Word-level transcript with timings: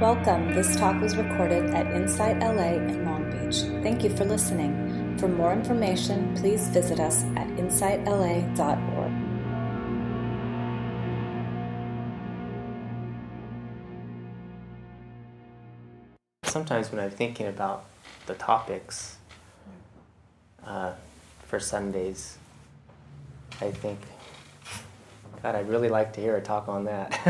Welcome. 0.00 0.52
This 0.52 0.76
talk 0.76 1.00
was 1.00 1.16
recorded 1.16 1.70
at 1.70 1.86
Insight 1.86 2.38
LA 2.40 2.74
in 2.74 3.06
Long 3.06 3.30
Beach. 3.30 3.62
Thank 3.82 4.04
you 4.04 4.10
for 4.10 4.26
listening. 4.26 5.16
For 5.16 5.26
more 5.26 5.54
information, 5.54 6.36
please 6.36 6.68
visit 6.68 7.00
us 7.00 7.24
at 7.34 7.46
insightla.org. 7.56 9.12
Sometimes 16.44 16.92
when 16.92 17.00
I'm 17.00 17.10
thinking 17.10 17.46
about 17.46 17.86
the 18.26 18.34
topics 18.34 19.16
uh, 20.62 20.92
for 21.46 21.58
Sundays, 21.58 22.36
I 23.62 23.70
think, 23.70 24.00
God, 25.42 25.54
I'd 25.54 25.68
really 25.68 25.88
like 25.88 26.12
to 26.14 26.20
hear 26.20 26.36
a 26.36 26.40
talk 26.40 26.68
on 26.68 26.84
that. 26.84 27.12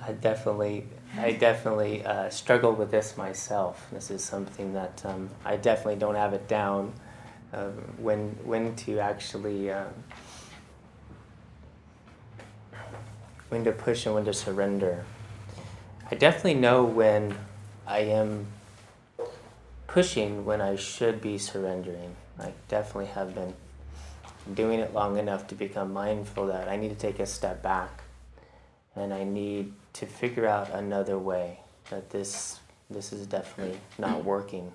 I 0.00 0.12
definitely, 0.12 0.86
I 1.16 1.32
definitely 1.32 2.04
uh, 2.04 2.30
struggle 2.30 2.72
with 2.72 2.90
this 2.90 3.16
myself. 3.16 3.86
This 3.92 4.10
is 4.10 4.22
something 4.22 4.74
that 4.74 5.02
um, 5.04 5.28
I 5.44 5.56
definitely 5.56 5.96
don't 5.96 6.14
have 6.14 6.34
it 6.34 6.48
down. 6.48 6.92
Uh, 7.52 7.68
when 7.96 8.28
when 8.44 8.76
to 8.76 8.98
actually 8.98 9.70
um, 9.70 9.88
when 13.48 13.64
to 13.64 13.72
push 13.72 14.06
and 14.06 14.14
when 14.14 14.24
to 14.26 14.34
surrender. 14.34 15.04
I 16.10 16.14
definitely 16.14 16.54
know 16.54 16.84
when 16.84 17.36
I 17.86 18.00
am 18.00 18.46
pushing 19.86 20.44
when 20.44 20.60
I 20.60 20.76
should 20.76 21.20
be 21.20 21.38
surrendering. 21.38 22.16
I 22.38 22.52
definitely 22.68 23.06
have 23.06 23.34
been 23.34 23.54
doing 24.54 24.80
it 24.80 24.94
long 24.94 25.18
enough 25.18 25.46
to 25.48 25.54
become 25.54 25.92
mindful 25.92 26.46
that 26.46 26.68
I 26.68 26.76
need 26.76 26.88
to 26.88 26.94
take 26.94 27.18
a 27.18 27.26
step 27.26 27.62
back 27.62 28.02
and 28.96 29.12
I 29.12 29.24
need 29.24 29.72
to 29.94 30.06
figure 30.06 30.46
out 30.46 30.70
another 30.70 31.18
way 31.18 31.60
that 31.90 32.10
this 32.10 32.60
this 32.90 33.12
is 33.12 33.26
definitely 33.26 33.78
not 33.98 34.24
working. 34.24 34.72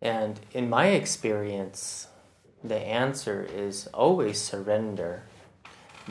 And 0.00 0.38
in 0.52 0.70
my 0.70 0.88
experience, 0.88 2.06
the 2.62 2.76
answer 2.76 3.42
is 3.42 3.88
always 3.88 4.40
surrender, 4.40 5.22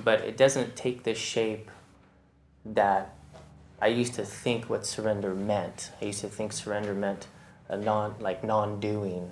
but 0.04 0.22
it 0.22 0.36
doesn't 0.36 0.76
take 0.76 1.04
the 1.04 1.14
shape 1.14 1.70
that 2.66 3.16
I 3.82 3.88
used 3.88 4.16
to 4.16 4.26
think 4.26 4.70
what 4.70 4.86
surrender 4.86 5.34
meant. 5.34 5.92
I 6.02 6.06
used 6.06 6.22
to 6.22 6.30
think 6.30 6.52
surrender 6.52 6.94
meant 6.94 7.28
a 7.70 7.78
non 7.78 8.16
like 8.20 8.44
non-doing 8.44 9.32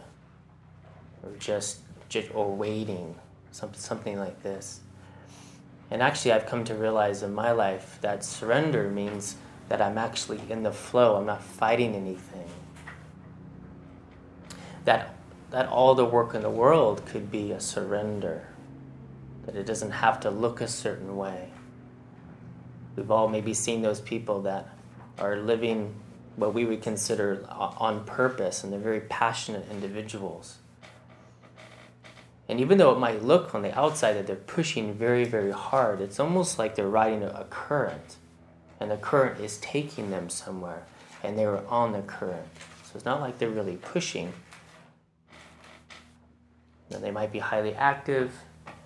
or 1.24 1.32
just 1.38 1.80
just 2.10 2.34
or 2.34 2.56
waiting, 2.56 3.16
some, 3.52 3.74
something 3.74 4.20
like 4.20 4.44
this. 4.44 4.82
And 5.90 6.02
actually, 6.02 6.32
I've 6.32 6.46
come 6.46 6.64
to 6.66 6.76
realize 6.76 7.24
in 7.24 7.34
my 7.34 7.52
life 7.52 7.98
that 8.02 8.24
surrender 8.24 8.90
means 8.90 9.36
that 9.70 9.82
I'm 9.82 9.98
actually 9.98 10.40
in 10.50 10.64
the 10.64 10.72
flow. 10.72 11.16
I'm 11.16 11.26
not 11.26 11.44
fighting 11.44 11.96
anything. 11.96 12.48
That 14.86 15.16
that 15.52 15.68
all 15.68 15.94
the 15.94 16.06
work 16.06 16.34
in 16.34 16.42
the 16.42 16.50
world 16.50 17.06
could 17.06 17.32
be 17.32 17.52
a 17.52 17.60
surrender. 17.60 18.48
That 19.46 19.56
it 19.56 19.66
doesn't 19.66 19.92
have 19.92 20.20
to 20.22 20.32
look 20.32 20.62
a 20.62 20.68
certain 20.68 21.16
way. 21.16 21.50
We've 22.96 23.12
all 23.12 23.28
maybe 23.28 23.54
seen 23.54 23.82
those 23.82 24.02
people 24.02 24.42
that 24.44 24.70
are 25.20 25.38
living 25.38 25.94
what 26.36 26.54
we 26.54 26.66
would 26.66 26.82
consider 26.82 27.46
on 27.50 28.04
purpose, 28.06 28.64
and 28.64 28.74
they're 28.74 28.80
very 28.80 29.02
passionate 29.02 29.66
individuals. 29.70 30.58
And 32.50 32.60
even 32.60 32.78
though 32.78 32.92
it 32.92 33.00
might 33.00 33.24
look 33.24 33.56
on 33.56 33.62
the 33.62 33.78
outside 33.78 34.14
that 34.14 34.28
they're 34.28 34.36
pushing 34.36 34.94
very, 34.94 35.24
very 35.24 35.52
hard, 35.52 36.02
it's 36.02 36.20
almost 36.20 36.60
like 36.60 36.76
they're 36.76 36.88
riding 36.88 37.24
a 37.24 37.46
current, 37.50 38.18
and 38.80 38.92
the 38.92 38.98
current 38.98 39.40
is 39.40 39.58
taking 39.58 40.12
them 40.12 40.30
somewhere, 40.30 40.86
and 41.24 41.38
they 41.38 41.46
are 41.46 41.66
on 41.68 41.94
the 41.94 42.02
current. 42.02 42.48
So 42.84 42.92
it's 42.96 43.06
not 43.06 43.22
like 43.22 43.38
they're 43.38 43.50
really 43.50 43.78
pushing. 43.78 44.34
they 46.90 47.10
might 47.10 47.32
be 47.32 47.40
highly 47.40 47.74
active, 47.74 48.32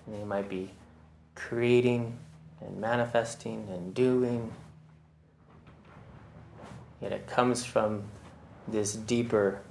and 0.06 0.14
they 0.14 0.24
might 0.24 0.48
be 0.48 0.70
creating 1.34 2.18
and 2.60 2.80
manifesting 2.80 3.68
and 3.70 3.94
doing 3.94 4.50
Yet 7.00 7.12
it 7.12 7.26
comes 7.26 7.64
from 7.64 8.04
this 8.66 8.94
deeper, 8.94 9.62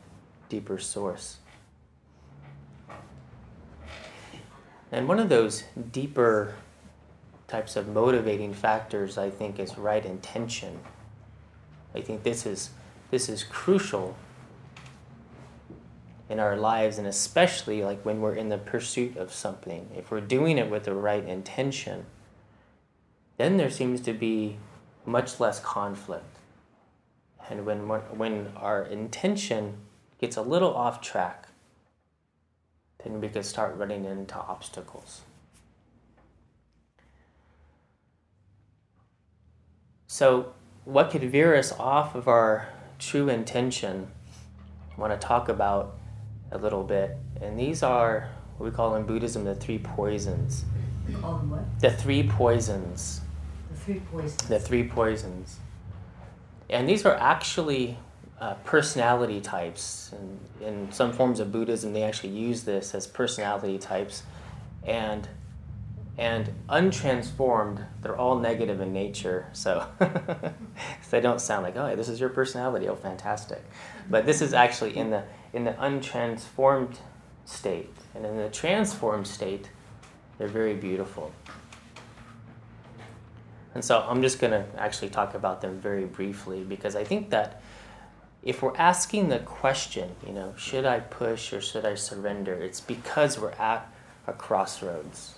deeper 0.49 0.79
source. 0.79 1.37
And 4.91 5.07
one 5.07 5.19
of 5.19 5.29
those 5.29 5.63
deeper 5.91 6.55
types 7.47 7.75
of 7.75 7.87
motivating 7.87 8.53
factors, 8.53 9.17
I 9.17 9.29
think, 9.29 9.59
is 9.59 9.77
right 9.77 10.05
intention. 10.05 10.79
I 11.93 12.01
think 12.01 12.23
this 12.23 12.45
is, 12.45 12.71
this 13.11 13.29
is 13.29 13.43
crucial 13.43 14.15
in 16.29 16.39
our 16.39 16.57
lives, 16.57 16.97
and 16.97 17.07
especially 17.07 17.83
like 17.83 18.03
when 18.03 18.21
we're 18.21 18.35
in 18.35 18.49
the 18.49 18.57
pursuit 18.57 19.15
of 19.17 19.33
something. 19.33 19.89
If 19.95 20.11
we're 20.11 20.21
doing 20.21 20.57
it 20.57 20.69
with 20.69 20.83
the 20.83 20.93
right 20.93 21.23
intention, 21.23 22.05
then 23.37 23.57
there 23.57 23.69
seems 23.69 24.01
to 24.01 24.13
be 24.13 24.57
much 25.05 25.39
less 25.39 25.59
conflict. 25.59 26.36
And 27.49 27.65
when, 27.65 27.87
when 27.87 28.51
our 28.55 28.83
intention 28.83 29.77
gets 30.19 30.35
a 30.35 30.41
little 30.41 30.73
off 30.73 31.01
track, 31.01 31.47
then 33.03 33.21
we 33.21 33.29
can 33.29 33.43
start 33.43 33.77
running 33.77 34.05
into 34.05 34.35
obstacles. 34.35 35.21
So, 40.07 40.53
what 40.85 41.11
could 41.11 41.21
veer 41.23 41.55
us 41.55 41.71
off 41.73 42.15
of 42.15 42.27
our 42.27 42.69
true 42.97 43.29
intention? 43.29 44.07
I 44.95 44.99
want 44.99 45.19
to 45.19 45.27
talk 45.27 45.47
about 45.47 45.97
a 46.51 46.57
little 46.57 46.83
bit. 46.83 47.17
And 47.41 47.59
these 47.59 47.83
are 47.83 48.29
what 48.57 48.65
we 48.69 48.75
call 48.75 48.95
in 48.95 49.03
Buddhism 49.03 49.43
the 49.43 49.53
three 49.53 49.77
poisons. 49.77 50.65
Call 51.21 51.37
what? 51.39 51.79
The 51.79 51.91
three 51.91 52.23
poisons. 52.23 53.21
The 53.69 53.77
three 53.77 54.01
poisons. 54.11 54.43
The 54.47 54.59
three 54.59 54.87
poisons. 54.87 55.59
And 56.69 56.87
these 56.87 57.05
are 57.05 57.15
actually 57.15 57.97
uh, 58.39 58.55
personality 58.65 59.41
types. 59.41 60.11
And 60.13 60.39
in 60.61 60.91
some 60.91 61.11
forms 61.11 61.39
of 61.39 61.51
Buddhism, 61.51 61.93
they 61.93 62.03
actually 62.03 62.33
use 62.33 62.63
this 62.63 62.93
as 62.93 63.07
personality 63.07 63.77
types. 63.77 64.23
And 64.83 65.27
and 66.19 66.49
untransformed, 66.67 67.85
they're 68.01 68.17
all 68.17 68.39
negative 68.39 68.81
in 68.81 68.91
nature. 68.91 69.47
So 69.53 69.85
they 71.11 71.21
don't 71.21 71.39
sound 71.39 71.63
like, 71.63 71.75
oh, 71.75 71.95
this 71.95 72.09
is 72.09 72.19
your 72.19 72.29
personality. 72.29 72.87
Oh, 72.87 72.95
fantastic. 72.95 73.63
But 74.09 74.25
this 74.25 74.41
is 74.41 74.53
actually 74.53 74.97
in 74.97 75.09
the 75.09 75.23
in 75.53 75.63
the 75.63 75.73
untransformed 75.73 76.97
state. 77.45 77.93
And 78.15 78.25
in 78.25 78.37
the 78.37 78.49
transformed 78.49 79.27
state, 79.27 79.69
they're 80.37 80.47
very 80.47 80.75
beautiful. 80.75 81.31
And 83.77 83.85
so 83.85 84.03
I'm 84.09 84.23
just 84.23 84.39
going 84.39 84.49
to 84.49 84.65
actually 84.75 85.09
talk 85.09 85.35
about 85.35 85.61
them 85.61 85.79
very 85.79 86.05
briefly 86.05 86.63
because 86.63 86.95
I 86.95 87.03
think 87.03 87.29
that 87.29 87.61
if 88.41 88.63
we're 88.63 88.75
asking 88.75 89.29
the 89.29 89.37
question, 89.37 90.15
you 90.25 90.33
know, 90.33 90.55
should 90.57 90.83
I 90.83 90.99
push 90.99 91.53
or 91.53 91.61
should 91.61 91.85
I 91.85 91.93
surrender? 91.93 92.55
It's 92.55 92.81
because 92.81 93.37
we're 93.37 93.51
at 93.51 93.87
a 94.25 94.33
crossroads. 94.33 95.35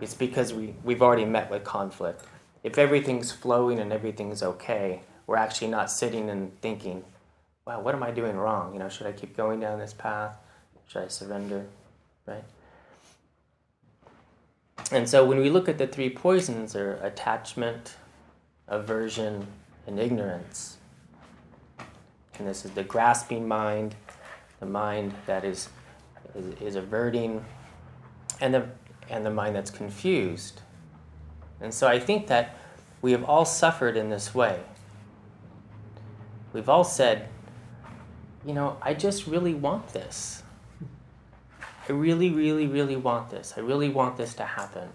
It's 0.00 0.14
because 0.14 0.54
we, 0.54 0.76
we've 0.84 1.02
already 1.02 1.24
met 1.24 1.50
with 1.50 1.64
conflict. 1.64 2.26
If 2.62 2.78
everything's 2.78 3.32
flowing 3.32 3.80
and 3.80 3.92
everything's 3.92 4.44
okay, 4.44 5.00
we're 5.26 5.34
actually 5.34 5.72
not 5.72 5.90
sitting 5.90 6.30
and 6.30 6.56
thinking, 6.60 7.02
wow, 7.66 7.80
what 7.80 7.96
am 7.96 8.04
I 8.04 8.12
doing 8.12 8.36
wrong? 8.36 8.72
You 8.72 8.78
know, 8.78 8.88
should 8.88 9.08
I 9.08 9.12
keep 9.12 9.36
going 9.36 9.58
down 9.58 9.80
this 9.80 9.94
path? 9.94 10.36
Should 10.86 11.02
I 11.02 11.08
surrender? 11.08 11.66
Right? 12.24 12.44
And 14.90 15.08
so 15.08 15.24
when 15.24 15.38
we 15.38 15.50
look 15.50 15.68
at 15.68 15.78
the 15.78 15.86
three 15.86 16.10
poisons, 16.10 16.74
they're 16.74 16.94
attachment, 17.02 17.96
aversion, 18.68 19.46
and 19.86 19.98
ignorance. 19.98 20.76
And 22.38 22.48
this 22.48 22.64
is 22.64 22.72
the 22.72 22.82
grasping 22.82 23.46
mind, 23.48 23.94
the 24.60 24.66
mind 24.66 25.14
that 25.26 25.44
is, 25.44 25.68
is, 26.34 26.60
is 26.60 26.76
averting, 26.76 27.44
and 28.40 28.54
the, 28.54 28.68
and 29.08 29.24
the 29.24 29.30
mind 29.30 29.56
that's 29.56 29.70
confused. 29.70 30.60
And 31.60 31.72
so 31.72 31.86
I 31.86 31.98
think 31.98 32.26
that 32.26 32.56
we 33.02 33.12
have 33.12 33.24
all 33.24 33.44
suffered 33.44 33.96
in 33.96 34.10
this 34.10 34.34
way. 34.34 34.60
We've 36.52 36.68
all 36.68 36.84
said, 36.84 37.28
you 38.46 38.54
know, 38.54 38.76
I 38.80 38.94
just 38.94 39.26
really 39.26 39.54
want 39.54 39.88
this. 39.88 40.43
I 41.86 41.92
really, 41.92 42.30
really, 42.30 42.66
really 42.66 42.96
want 42.96 43.30
this. 43.30 43.54
I 43.56 43.60
really 43.60 43.88
want 43.88 44.16
this 44.16 44.34
to 44.34 44.44
happen. 44.44 44.88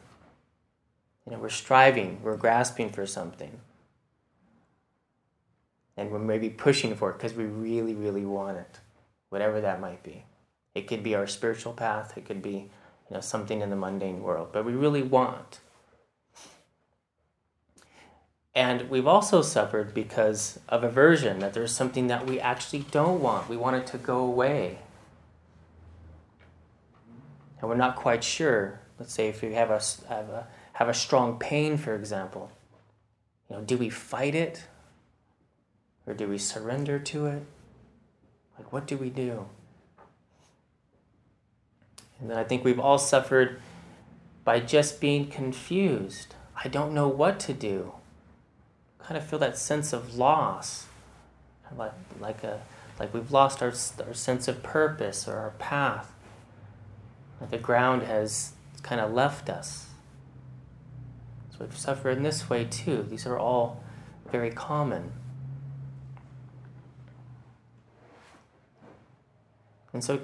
You 1.26 1.34
know, 1.34 1.40
we're 1.40 1.50
striving, 1.50 2.20
we're 2.24 2.38
grasping 2.38 2.90
for 2.90 3.06
something. 3.06 3.60
And 5.96 6.12
we're 6.12 6.20
maybe 6.20 6.50
pushing 6.50 6.96
for 6.96 7.12
it 7.12 7.18
because 7.18 7.34
we 7.34 7.44
really, 7.44 7.94
really 7.94 8.26
want 8.26 8.58
it, 8.58 8.80
whatever 9.30 9.62
that 9.62 9.80
might 9.80 10.02
be. 10.02 10.24
It 10.74 10.88
could 10.88 11.04
be 11.04 11.14
our 11.14 11.28
spiritual 11.28 11.74
path, 11.74 12.18
it 12.18 12.26
could 12.26 12.42
be 12.42 12.70
you 13.10 13.16
know, 13.16 13.22
something 13.22 13.62
in 13.62 13.70
the 13.70 13.76
mundane 13.76 14.24
world, 14.24 14.50
but 14.52 14.66
we 14.66 14.74
really 14.74 15.04
want. 15.04 15.60
And 18.56 18.90
we've 18.90 19.08
also 19.08 19.42
suffered 19.42 19.94
because 19.94 20.60
of 20.68 20.84
aversion, 20.84 21.40
that 21.40 21.54
there's 21.54 21.76
something 21.76 22.08
that 22.08 22.26
we 22.26 22.40
actually 22.40 22.86
don't 22.92 23.22
want. 23.22 23.48
We 23.48 23.58
want 23.58 23.76
it 23.76 23.88
to 23.88 23.98
go 23.98 24.20
away. 24.20 24.80
And 27.60 27.70
we're 27.70 27.76
not 27.76 27.96
quite 27.96 28.24
sure. 28.24 28.80
Let's 29.00 29.14
say 29.14 29.28
if 29.28 29.42
we 29.42 29.54
have 29.54 29.70
a, 29.70 29.82
have 30.08 30.30
a, 30.30 30.48
have 30.74 30.90
a 30.90 30.94
strong 30.94 31.40
pain, 31.40 31.78
for 31.78 31.96
example, 31.96 32.52
you 33.50 33.56
know, 33.56 33.62
do 33.62 33.78
we 33.78 33.90
fight 33.90 34.36
it? 34.36 34.64
Or 36.06 36.14
do 36.14 36.28
we 36.28 36.38
surrender 36.38 37.00
to 37.00 37.28
it? 37.28 37.44
Like, 38.58 38.74
what 38.74 38.88
do 38.88 38.98
we 38.98 39.10
do? 39.10 39.46
And 42.20 42.30
then 42.30 42.38
I 42.38 42.44
think 42.44 42.64
we've 42.64 42.80
all 42.80 42.98
suffered 42.98 43.62
by 44.44 44.60
just 44.60 45.00
being 45.00 45.28
confused. 45.28 46.36
I 46.64 46.68
don't 46.68 46.94
know 46.94 47.08
what 47.08 47.40
to 47.42 47.54
do. 47.54 47.94
Kind 49.00 49.18
of 49.18 49.26
feel 49.26 49.40
that 49.40 49.58
sense 49.58 49.94
of 49.94 50.16
loss, 50.16 50.88
like 51.78 51.94
like 52.20 52.44
a 52.44 52.62
like 53.00 53.14
we've 53.14 53.32
lost 53.32 53.64
our 53.64 53.74
our 54.06 54.14
sense 54.14 54.48
of 54.48 54.62
purpose 54.62 55.28
or 55.28 55.38
our 55.38 55.52
path. 55.52 56.14
The 57.50 57.58
ground 57.58 58.04
has 58.04 58.54
kind 58.84 59.02
of 59.02 59.14
left 59.14 59.50
us. 59.50 59.88
So 61.52 61.58
we've 61.62 61.78
suffered 61.78 62.18
in 62.18 62.24
this 62.24 62.50
way 62.50 62.66
too. 62.66 63.04
These 63.04 63.26
are 63.26 63.38
all 63.38 63.84
very 64.32 64.52
common. 64.52 65.12
And 69.94 70.04
so 70.04 70.22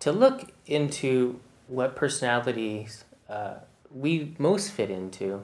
to 0.00 0.12
look 0.12 0.52
into 0.66 1.40
what 1.68 1.96
personalities 1.96 3.04
uh, 3.28 3.54
we 3.90 4.34
most 4.38 4.70
fit 4.70 4.90
into, 4.90 5.42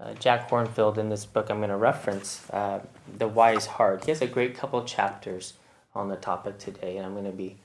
uh, 0.00 0.14
Jack 0.14 0.48
Kornfield 0.48 0.96
in 0.96 1.08
this 1.08 1.26
book 1.26 1.50
I'm 1.50 1.58
going 1.58 1.70
to 1.70 1.76
reference, 1.76 2.48
uh, 2.50 2.80
The 3.18 3.28
Wise 3.28 3.66
Heart, 3.66 4.04
he 4.04 4.10
has 4.10 4.22
a 4.22 4.26
great 4.26 4.56
couple 4.56 4.82
chapters 4.84 5.54
on 5.94 6.08
the 6.08 6.16
topic 6.16 6.58
today, 6.58 6.96
and 6.96 7.04
I'm 7.04 7.12
going 7.12 7.24
to 7.24 7.32
be 7.32 7.56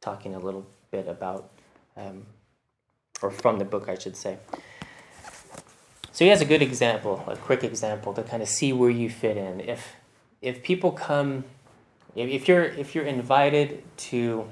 talking 0.00 0.34
a 0.34 0.38
little 0.38 0.66
bit 0.90 1.08
about, 1.08 1.50
um, 2.00 2.26
or 3.22 3.30
from 3.30 3.58
the 3.58 3.64
book, 3.64 3.88
I 3.88 3.96
should 3.96 4.16
say. 4.16 4.38
So 6.12 6.24
he 6.24 6.28
has 6.28 6.40
a 6.40 6.44
good 6.44 6.62
example, 6.62 7.24
a 7.26 7.36
quick 7.36 7.64
example 7.64 8.12
to 8.14 8.22
kind 8.22 8.42
of 8.42 8.48
see 8.48 8.72
where 8.72 8.90
you 8.90 9.08
fit 9.08 9.36
in. 9.36 9.60
If 9.60 9.94
if 10.42 10.62
people 10.62 10.92
come, 10.92 11.44
if, 12.14 12.48
you're 12.48 12.64
if 12.64 12.94
you're 12.94 13.04
invited 13.04 13.82
to 13.96 14.50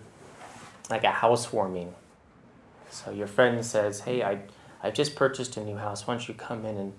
like 0.91 1.05
a 1.05 1.11
housewarming. 1.11 1.95
So 2.91 3.11
your 3.11 3.27
friend 3.27 3.65
says, 3.65 4.01
"Hey, 4.01 4.23
I 4.23 4.41
I 4.83 4.91
just 4.91 5.15
purchased 5.15 5.57
a 5.57 5.65
new 5.65 5.77
house. 5.77 6.07
Why 6.07 6.15
don't 6.15 6.27
you 6.27 6.35
come 6.35 6.65
in 6.65 6.77
and 6.77 6.93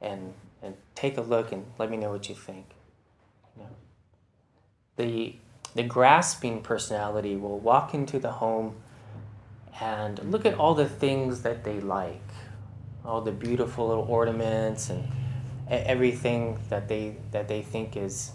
and 0.00 0.34
and 0.62 0.74
take 0.94 1.16
a 1.16 1.22
look 1.22 1.52
and 1.52 1.64
let 1.78 1.90
me 1.90 1.96
know 1.96 2.10
what 2.10 2.28
you 2.28 2.34
think." 2.34 2.66
You 3.56 3.62
know, 3.62 3.70
the 4.96 5.36
the 5.74 5.82
grasping 5.82 6.60
personality 6.60 7.36
will 7.36 7.58
walk 7.58 7.94
into 7.94 8.18
the 8.18 8.32
home 8.32 8.76
and 9.80 10.18
look 10.30 10.44
at 10.44 10.54
all 10.54 10.74
the 10.74 10.88
things 10.88 11.42
that 11.42 11.64
they 11.64 11.80
like, 11.80 12.22
all 13.04 13.20
the 13.22 13.32
beautiful 13.32 13.88
little 13.88 14.04
ornaments 14.04 14.90
and 14.90 15.08
everything 15.68 16.58
that 16.68 16.88
they 16.88 17.16
that 17.32 17.48
they 17.48 17.62
think 17.62 17.96
is 17.96 18.32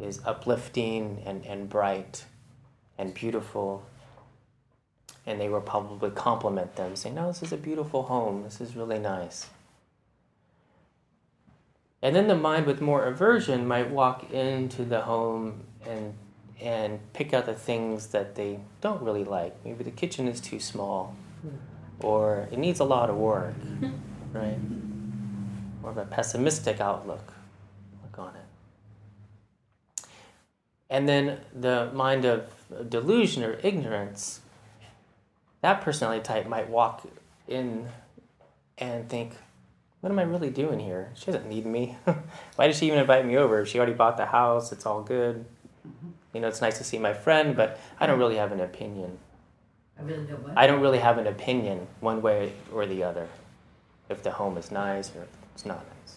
is 0.00 0.20
uplifting 0.24 1.22
and, 1.24 1.44
and 1.46 1.68
bright 1.68 2.24
and 2.98 3.14
beautiful. 3.14 3.84
And 5.26 5.40
they 5.40 5.48
will 5.48 5.62
probably 5.62 6.10
compliment 6.10 6.76
them, 6.76 6.96
saying, 6.96 7.14
No, 7.14 7.28
this 7.28 7.42
is 7.42 7.52
a 7.52 7.56
beautiful 7.56 8.02
home, 8.02 8.42
this 8.42 8.60
is 8.60 8.76
really 8.76 8.98
nice. 8.98 9.48
And 12.02 12.14
then 12.14 12.28
the 12.28 12.36
mind 12.36 12.66
with 12.66 12.82
more 12.82 13.06
aversion 13.06 13.66
might 13.66 13.88
walk 13.88 14.30
into 14.30 14.84
the 14.84 15.00
home 15.00 15.62
and 15.86 16.12
and 16.64 16.98
pick 17.12 17.32
out 17.32 17.46
the 17.46 17.54
things 17.54 18.08
that 18.08 18.34
they 18.34 18.58
don't 18.80 19.00
really 19.02 19.22
like. 19.22 19.54
Maybe 19.64 19.84
the 19.84 19.92
kitchen 19.92 20.26
is 20.26 20.40
too 20.40 20.58
small, 20.58 21.14
or 22.00 22.48
it 22.50 22.58
needs 22.58 22.80
a 22.80 22.84
lot 22.84 23.10
of 23.10 23.16
work, 23.16 23.54
mm-hmm. 23.60 23.92
right? 24.32 24.58
More 25.82 25.92
of 25.92 25.98
a 25.98 26.06
pessimistic 26.06 26.80
outlook, 26.80 27.34
look 28.02 28.18
on 28.18 28.34
it. 28.34 30.06
And 30.90 31.08
then 31.08 31.38
the 31.54 31.90
mind 31.92 32.24
of 32.24 32.50
delusion 32.88 33.44
or 33.44 33.58
ignorance 33.62 34.40
that 35.64 35.80
personality 35.80 36.22
type 36.22 36.46
might 36.46 36.68
walk 36.68 37.08
in 37.48 37.88
and 38.76 39.08
think, 39.08 39.32
what 40.02 40.12
am 40.12 40.18
I 40.18 40.22
really 40.22 40.50
doing 40.50 40.78
here? 40.78 41.10
She 41.14 41.24
doesn't 41.24 41.48
need 41.48 41.64
me. 41.64 41.96
Why 42.56 42.66
did 42.66 42.76
she 42.76 42.86
even 42.88 42.98
invite 42.98 43.24
me 43.24 43.38
over? 43.38 43.64
She 43.64 43.78
already 43.78 43.94
bought 43.94 44.18
the 44.18 44.26
house. 44.26 44.72
It's 44.72 44.84
all 44.84 45.02
good. 45.02 45.46
You 46.34 46.40
know, 46.40 46.48
it's 46.48 46.60
nice 46.60 46.76
to 46.78 46.84
see 46.84 46.98
my 46.98 47.14
friend, 47.14 47.56
but 47.56 47.80
I 47.98 48.06
don't 48.06 48.18
really 48.18 48.36
have 48.36 48.52
an 48.52 48.60
opinion. 48.60 49.18
I 49.98 50.02
really 50.02 50.24
don't 50.26 50.42
what? 50.42 50.58
I 50.58 50.66
don't 50.66 50.80
really 50.80 50.98
have 50.98 51.16
an 51.18 51.26
opinion 51.26 51.86
one 52.00 52.20
way 52.20 52.52
or 52.72 52.84
the 52.84 53.02
other 53.02 53.28
if 54.10 54.22
the 54.22 54.32
home 54.32 54.58
is 54.58 54.70
nice 54.70 55.10
or 55.14 55.26
it's 55.54 55.64
not 55.64 55.78
nice. 55.78 56.16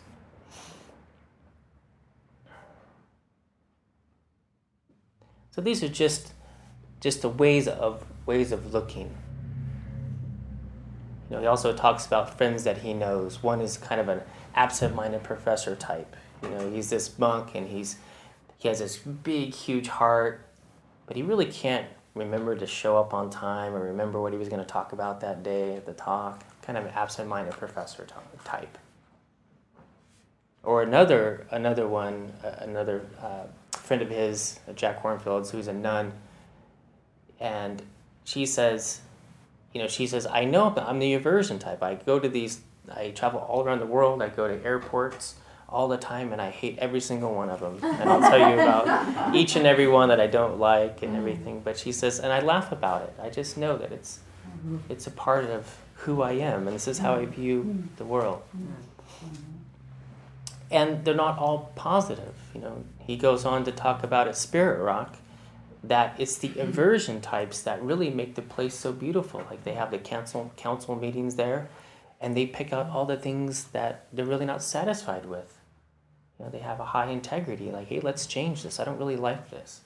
So 5.52 5.62
these 5.62 5.84
are 5.84 5.88
just 5.88 6.34
just 7.00 7.22
the 7.22 7.30
ways 7.30 7.68
of 7.68 8.04
ways 8.26 8.52
of 8.52 8.74
looking 8.74 9.16
you 11.30 11.36
know, 11.36 11.42
he 11.42 11.48
also 11.48 11.74
talks 11.74 12.06
about 12.06 12.38
friends 12.38 12.64
that 12.64 12.80
he 12.80 12.94
knows. 12.94 13.44
One 13.44 13.60
is 13.60 13.78
kind 13.78 14.00
of 14.00 14.08
an 14.08 14.22
absent-minded 14.56 15.24
professor 15.24 15.76
type. 15.76 16.16
You 16.42 16.50
know, 16.50 16.72
he's 16.72 16.90
this 16.90 17.18
monk 17.20 17.54
and 17.54 17.68
he's 17.68 17.98
he 18.58 18.68
has 18.68 18.80
this 18.80 18.98
big, 18.98 19.54
huge 19.54 19.88
heart, 19.88 20.46
but 21.06 21.16
he 21.16 21.24
really 21.24 21.46
can't 21.46 21.88
remember 22.16 22.56
to 22.56 22.66
show 22.66 22.98
up 22.98 23.14
on 23.14 23.30
time 23.30 23.74
or 23.76 23.84
remember 23.84 24.22
what 24.22 24.34
he 24.34 24.40
was 24.40 24.50
going 24.50 24.62
to 24.62 24.68
talk 24.68 24.94
about 24.94 25.22
that 25.22 25.44
day 25.44 25.76
at 25.76 25.86
the 25.86 25.94
talk. 25.94 26.44
Kind 26.62 26.78
of 26.78 26.86
an 26.86 26.92
absent-minded 26.92 27.54
professor 27.54 28.06
type. 28.44 28.78
Or 30.64 30.82
another 30.82 31.48
another 31.52 31.88
one, 31.88 32.34
uh, 32.44 32.56
another 32.58 33.06
uh, 33.22 33.44
friend 33.72 34.02
of 34.02 34.10
his, 34.10 34.60
Jack 34.76 35.02
Kornfield's, 35.02 35.52
who's 35.52 35.68
a 35.68 35.74
nun, 35.74 36.12
and 37.40 37.82
she 38.26 38.46
says 38.46 39.02
you 39.78 39.84
know, 39.84 39.88
she 39.88 40.08
says, 40.08 40.26
I 40.26 40.44
know 40.44 40.74
I'm 40.76 40.98
the 40.98 41.14
aversion 41.14 41.60
type. 41.60 41.84
I 41.84 41.94
go 41.94 42.20
to 42.20 42.28
these, 42.28 42.62
I 42.92 43.12
travel 43.12 43.40
all 43.42 43.64
around 43.64 43.80
the 43.80 43.86
world. 43.86 44.24
I 44.24 44.30
go 44.30 44.48
to 44.48 44.66
airports 44.66 45.36
all 45.70 45.88
the 45.88 45.98
time, 45.98 46.32
and 46.32 46.42
I 46.42 46.50
hate 46.50 46.78
every 46.80 47.02
single 47.02 47.34
one 47.34 47.50
of 47.50 47.60
them. 47.60 47.80
And 47.84 48.10
I'll 48.10 48.22
tell 48.22 48.40
you 48.40 48.60
about 48.60 49.36
each 49.36 49.56
and 49.56 49.68
every 49.68 49.88
one 49.88 50.10
that 50.10 50.20
I 50.20 50.28
don't 50.28 50.60
like 50.60 51.04
and 51.04 51.16
everything. 51.16 51.62
But 51.62 51.78
she 51.78 51.92
says, 51.92 52.20
and 52.20 52.32
I 52.32 52.40
laugh 52.40 52.72
about 52.72 53.04
it. 53.04 53.14
I 53.22 53.30
just 53.30 53.58
know 53.58 53.78
that 53.78 53.92
it's, 53.92 54.20
it's 54.90 55.08
a 55.08 55.12
part 55.12 55.46
of 55.46 55.78
who 55.96 56.22
I 56.22 56.34
am, 56.34 56.68
and 56.68 56.76
this 56.76 56.88
is 56.88 57.00
how 57.00 57.16
I 57.16 57.26
view 57.26 57.84
the 57.98 58.06
world. 58.06 58.44
And 60.70 61.04
they're 61.04 61.16
not 61.16 61.38
all 61.38 61.72
positive. 61.76 62.34
You 62.54 62.62
know, 62.62 62.84
he 63.00 63.18
goes 63.18 63.46
on 63.46 63.64
to 63.66 63.72
talk 63.72 64.04
about 64.04 64.28
a 64.28 64.34
Spirit 64.34 64.82
Rock 64.82 65.18
that 65.84 66.16
it's 66.18 66.38
the 66.38 66.52
aversion 66.60 67.22
types 67.22 67.62
that 67.62 67.82
really 67.82 68.10
make 68.10 68.36
the 68.36 68.42
place 68.42 68.74
so 68.74 68.92
beautiful. 68.92 69.46
Like 69.50 69.64
they 69.64 69.74
have 69.74 69.92
the 69.92 69.98
council 69.98 70.52
council 70.58 70.96
meetings 70.96 71.36
there, 71.36 71.70
and 72.20 72.36
they 72.36 72.46
pick 72.46 72.74
out 72.74 72.90
all 72.90 73.06
the 73.06 73.18
things 73.18 73.66
that 73.66 74.08
they're 74.12 74.26
really 74.26 74.46
not 74.46 74.62
satisfied 74.62 75.26
with. 75.26 75.57
You 76.38 76.46
know, 76.46 76.52
they 76.52 76.60
have 76.60 76.80
a 76.80 76.86
high 76.86 77.08
integrity. 77.08 77.72
Like, 77.72 77.88
hey, 77.88 78.00
let's 78.00 78.26
change 78.26 78.64
this. 78.64 78.80
I 78.80 78.86
don't 78.86 78.98
really 78.98 79.16
like 79.16 79.50
this. 79.50 79.82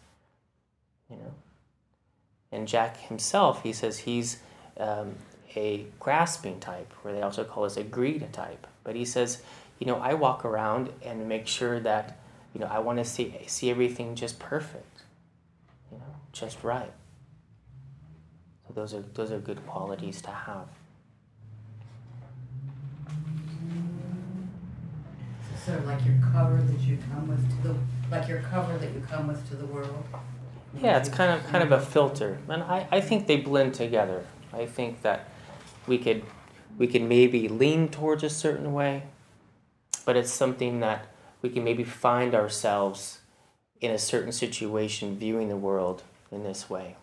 You 1.09 1.17
know. 1.17 1.33
And 2.51 2.67
Jack 2.67 2.97
himself, 2.97 3.63
he 3.63 3.71
says 3.71 3.99
he's 3.99 4.39
um, 4.77 5.15
a 5.55 5.85
grasping 5.99 6.59
type, 6.59 6.91
where 7.01 7.13
they 7.13 7.21
also 7.21 7.43
call 7.43 7.63
us 7.63 7.77
a 7.77 7.83
greed 7.83 8.27
type. 8.33 8.67
But 8.83 8.95
he 8.95 9.05
says, 9.05 9.41
you 9.79 9.87
know, 9.87 9.95
I 9.95 10.13
walk 10.13 10.43
around 10.43 10.89
and 11.03 11.29
make 11.29 11.47
sure 11.47 11.79
that, 11.79 12.19
you 12.53 12.59
know, 12.59 12.67
I 12.67 12.79
want 12.79 12.97
to 12.97 13.05
see 13.05 13.33
see 13.47 13.69
everything 13.69 14.15
just 14.15 14.37
perfect 14.39 14.91
you 15.91 15.97
know, 15.97 16.15
just 16.31 16.63
right. 16.63 16.91
So 18.67 18.73
those 18.73 18.93
are 18.93 19.03
those 19.13 19.31
are 19.31 19.39
good 19.39 19.65
qualities 19.67 20.21
to 20.21 20.31
have. 20.31 20.67
Sort 25.65 25.79
of 25.79 25.85
like 25.85 26.03
your 26.05 26.15
cover 26.33 26.61
that 26.61 26.81
you 26.81 26.97
come 27.11 27.27
with 27.27 27.49
to 27.49 27.67
the 27.67 27.75
like 28.09 28.27
your 28.27 28.41
cover 28.41 28.77
that 28.77 28.93
you 28.93 29.01
come 29.09 29.27
with 29.27 29.47
to 29.49 29.55
the 29.55 29.65
world. 29.65 30.03
Yeah, 30.81 30.97
it's 30.97 31.09
kind 31.09 31.31
of 31.31 31.45
kind 31.51 31.63
of 31.63 31.71
a 31.71 31.83
filter, 31.83 32.39
and 32.47 32.63
I, 32.63 32.87
I 32.91 33.01
think 33.01 33.27
they 33.27 33.37
blend 33.37 33.73
together. 33.73 34.25
I 34.53 34.65
think 34.65 35.01
that 35.01 35.29
we 35.87 35.97
could 35.97 36.23
we 36.77 36.87
can 36.87 37.07
maybe 37.07 37.47
lean 37.47 37.89
towards 37.89 38.23
a 38.23 38.29
certain 38.29 38.73
way, 38.73 39.03
but 40.05 40.17
it's 40.17 40.31
something 40.31 40.79
that 40.79 41.07
we 41.41 41.49
can 41.49 41.63
maybe 41.63 41.83
find 41.83 42.33
ourselves 42.33 43.19
in 43.81 43.91
a 43.91 43.97
certain 43.97 44.31
situation 44.31 45.17
viewing 45.17 45.49
the 45.49 45.57
world 45.57 46.03
in 46.31 46.43
this 46.43 46.69
way. 46.69 46.95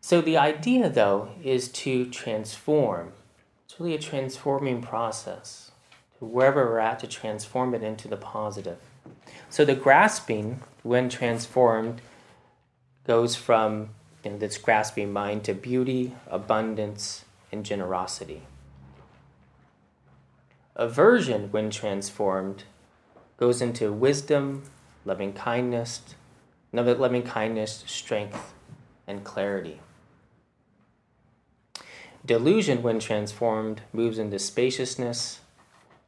So 0.00 0.20
the 0.20 0.38
idea, 0.38 0.88
though, 0.88 1.28
is 1.44 1.68
to 1.68 2.06
transform. 2.06 3.12
It's 3.66 3.78
really 3.78 3.94
a 3.94 3.98
transforming 3.98 4.80
process. 4.80 5.69
Wherever 6.20 6.66
we're 6.66 6.78
at, 6.78 7.00
to 7.00 7.06
transform 7.06 7.74
it 7.74 7.82
into 7.82 8.06
the 8.06 8.16
positive. 8.16 8.78
So 9.48 9.64
the 9.64 9.74
grasping, 9.74 10.60
when 10.82 11.08
transformed, 11.08 12.00
goes 13.06 13.34
from 13.34 13.90
you 14.24 14.32
know, 14.32 14.38
this 14.38 14.58
grasping 14.58 15.12
mind 15.12 15.44
to 15.44 15.54
beauty, 15.54 16.14
abundance, 16.28 17.24
and 17.50 17.64
generosity. 17.64 18.42
Aversion, 20.76 21.50
when 21.50 21.70
transformed, 21.70 22.64
goes 23.36 23.60
into 23.60 23.92
wisdom, 23.92 24.64
loving 25.04 25.32
kindness, 25.32 26.02
loving 26.72 27.22
kindness, 27.22 27.82
strength, 27.86 28.54
and 29.06 29.24
clarity. 29.24 29.80
Delusion, 32.24 32.82
when 32.82 33.00
transformed, 33.00 33.80
moves 33.92 34.18
into 34.18 34.38
spaciousness, 34.38 35.39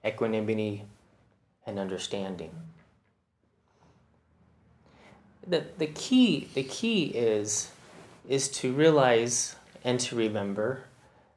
equanimity, 0.04 0.84
and 1.66 1.78
understanding. 1.78 2.50
The, 5.46 5.64
the 5.78 5.86
key 5.86 6.48
the 6.54 6.62
key 6.62 7.06
is 7.06 7.70
is 8.28 8.48
to 8.48 8.72
realize 8.72 9.56
and 9.84 9.98
to 10.00 10.14
remember 10.14 10.84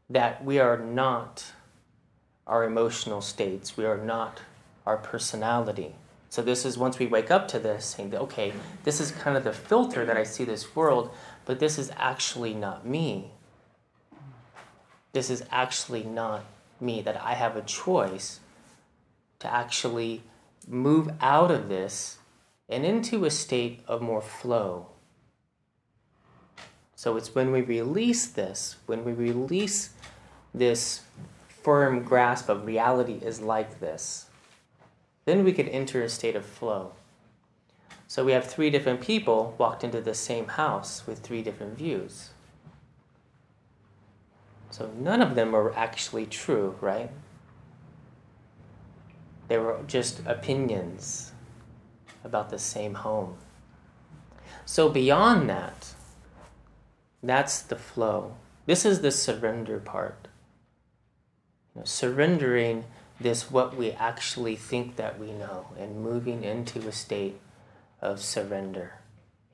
that 0.09 0.43
we 0.43 0.59
are 0.59 0.77
not 0.77 1.45
our 2.45 2.63
emotional 2.63 3.21
states. 3.21 3.75
We 3.75 3.85
are 3.85 3.97
not 3.97 4.41
our 4.85 4.97
personality. 4.97 5.95
So 6.29 6.41
this 6.41 6.65
is 6.65 6.77
once 6.77 6.99
we 6.99 7.07
wake 7.07 7.31
up 7.31 7.47
to 7.49 7.59
this, 7.59 7.85
saying 7.85 8.13
okay, 8.13 8.53
this 8.83 8.99
is 8.99 9.11
kind 9.11 9.37
of 9.37 9.43
the 9.43 9.53
filter 9.53 10.05
that 10.05 10.17
I 10.17 10.23
see 10.23 10.43
this 10.43 10.75
world, 10.75 11.09
but 11.45 11.59
this 11.59 11.79
is 11.79 11.91
actually 11.95 12.53
not 12.53 12.85
me. 12.85 13.31
This 15.13 15.29
is 15.29 15.43
actually 15.49 16.03
not 16.03 16.43
me. 16.79 17.01
That 17.01 17.19
I 17.23 17.33
have 17.33 17.55
a 17.55 17.61
choice 17.61 18.41
to 19.45 19.53
actually 19.53 20.23
move 20.67 21.11
out 21.21 21.51
of 21.51 21.69
this 21.69 22.17
and 22.67 22.83
into 22.83 23.25
a 23.25 23.29
state 23.29 23.81
of 23.87 24.01
more 24.01 24.21
flow. 24.21 24.87
So 26.95 27.15
it's 27.15 27.35
when 27.35 27.51
we 27.51 27.61
release 27.61 28.25
this, 28.25 28.77
when 28.87 29.05
we 29.05 29.13
release 29.13 29.91
this 30.53 31.01
firm 31.47 32.01
grasp 32.01 32.49
of 32.49 32.65
reality 32.65 33.19
is 33.21 33.39
like 33.39 33.79
this, 33.79 34.29
then 35.25 35.43
we 35.43 35.53
could 35.53 35.67
enter 35.69 36.01
a 36.01 36.09
state 36.09 36.35
of 36.35 36.45
flow. 36.45 36.93
So 38.07 38.25
we 38.25 38.31
have 38.31 38.45
three 38.45 38.71
different 38.71 39.01
people 39.01 39.53
walked 39.59 39.83
into 39.83 40.01
the 40.01 40.15
same 40.15 40.47
house 40.47 41.05
with 41.05 41.19
three 41.19 41.43
different 41.43 41.77
views. 41.77 42.29
So 44.71 44.89
none 44.97 45.21
of 45.21 45.35
them 45.35 45.55
are 45.55 45.75
actually 45.75 46.25
true, 46.25 46.75
right? 46.81 47.11
They 49.47 49.57
were 49.57 49.79
just 49.87 50.21
opinions 50.25 51.31
about 52.23 52.49
the 52.49 52.59
same 52.59 52.95
home. 52.95 53.37
So 54.65 54.89
beyond 54.89 55.49
that, 55.49 55.93
that's 57.21 57.61
the 57.61 57.75
flow. 57.75 58.35
This 58.65 58.85
is 58.85 59.01
the 59.01 59.11
surrender 59.11 59.79
part. 59.79 60.27
You 61.73 61.81
know, 61.81 61.85
surrendering 61.85 62.85
this 63.19 63.51
what 63.51 63.77
we 63.77 63.91
actually 63.91 64.55
think 64.55 64.95
that 64.95 65.19
we 65.19 65.31
know 65.31 65.67
and 65.79 66.03
moving 66.03 66.43
into 66.43 66.87
a 66.87 66.91
state 66.91 67.39
of 68.01 68.21
surrender 68.21 68.93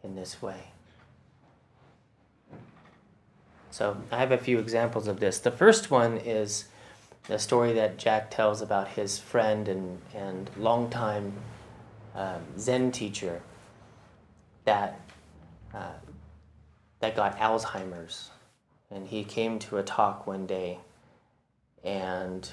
in 0.04 0.16
this 0.16 0.42
way. 0.42 0.72
So 3.70 3.98
I 4.12 4.18
have 4.18 4.32
a 4.32 4.38
few 4.38 4.60
examples 4.60 5.08
of 5.08 5.20
this. 5.20 5.40
The 5.40 5.52
first 5.52 5.92
one 5.92 6.18
is 6.18 6.66
the 7.28 7.38
story 7.38 7.74
that 7.74 7.98
Jack 7.98 8.32
tells 8.32 8.62
about 8.62 8.90
his 8.90 9.20
friend 9.20 9.68
and, 9.68 10.02
and 10.14 10.50
longtime 10.58 11.34
um, 12.16 12.42
Zen 12.58 12.92
teacher 12.92 13.42
that, 14.66 15.00
uh, 15.74 15.94
that 17.00 17.16
got 17.16 17.38
Alzheimer's. 17.38 18.30
And 18.90 19.08
he 19.08 19.24
came 19.24 19.60
to 19.60 19.78
a 19.78 19.84
talk 19.84 20.28
one 20.28 20.46
day 20.46 20.80
and 21.84 22.50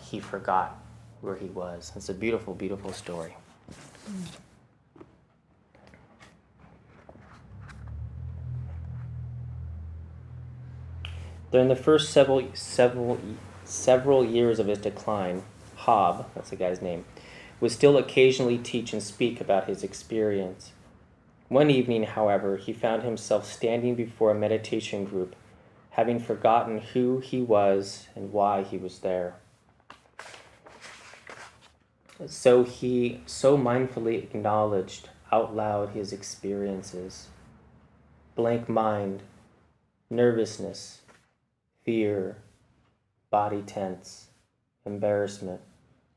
he 0.00 0.20
forgot 0.20 0.78
where 1.20 1.36
he 1.36 1.46
was. 1.46 1.92
It's 1.96 2.08
a 2.08 2.14
beautiful, 2.14 2.54
beautiful 2.54 2.92
story. 2.92 3.36
During 11.50 11.68
the 11.68 11.76
first 11.76 12.12
several, 12.12 12.42
several, 12.54 13.18
several 13.64 14.24
years 14.24 14.58
of 14.58 14.66
his 14.66 14.78
decline, 14.78 15.42
Hob, 15.76 16.30
that's 16.34 16.50
the 16.50 16.56
guy's 16.56 16.82
name, 16.82 17.04
would 17.60 17.72
still 17.72 17.96
occasionally 17.96 18.58
teach 18.58 18.92
and 18.92 19.02
speak 19.02 19.40
about 19.40 19.68
his 19.68 19.82
experience. 19.82 20.72
One 21.48 21.70
evening, 21.70 22.04
however, 22.04 22.56
he 22.56 22.72
found 22.72 23.02
himself 23.02 23.50
standing 23.50 23.94
before 23.94 24.30
a 24.30 24.34
meditation 24.34 25.04
group, 25.04 25.36
having 25.90 26.18
forgotten 26.18 26.78
who 26.78 27.20
he 27.20 27.40
was 27.40 28.08
and 28.14 28.32
why 28.32 28.62
he 28.62 28.76
was 28.76 29.00
there. 29.00 29.36
So 32.26 32.64
he 32.64 33.20
so 33.26 33.58
mindfully 33.58 34.22
acknowledged 34.22 35.08
out 35.32 35.54
loud 35.54 35.90
his 35.90 36.12
experiences 36.12 37.28
blank 38.34 38.68
mind, 38.68 39.22
nervousness, 40.10 41.02
fear, 41.84 42.36
body 43.34 43.62
tense, 43.62 44.28
embarrassment, 44.86 45.60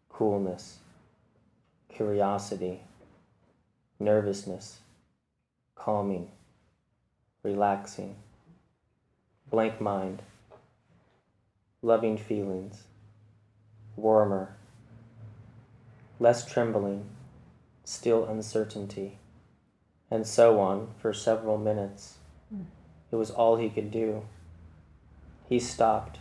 coolness, 0.07 0.77
curiosity, 1.91 2.81
nervousness, 3.99 4.81
calming, 5.73 6.27
relaxing, 7.41 8.15
blank 9.49 9.81
mind, 9.81 10.21
loving 11.81 12.19
feelings, 12.19 12.83
warmer, 13.95 14.55
less 16.19 16.45
trembling, 16.45 17.03
still 17.83 18.25
uncertainty, 18.25 19.17
and 20.11 20.27
so 20.27 20.59
on 20.59 20.89
for 20.99 21.11
several 21.13 21.57
minutes. 21.57 22.19
Mm. 22.55 22.65
It 23.11 23.15
was 23.15 23.31
all 23.31 23.55
he 23.55 23.69
could 23.69 23.89
do. 23.89 24.21
He 25.49 25.59
stopped, 25.59 26.19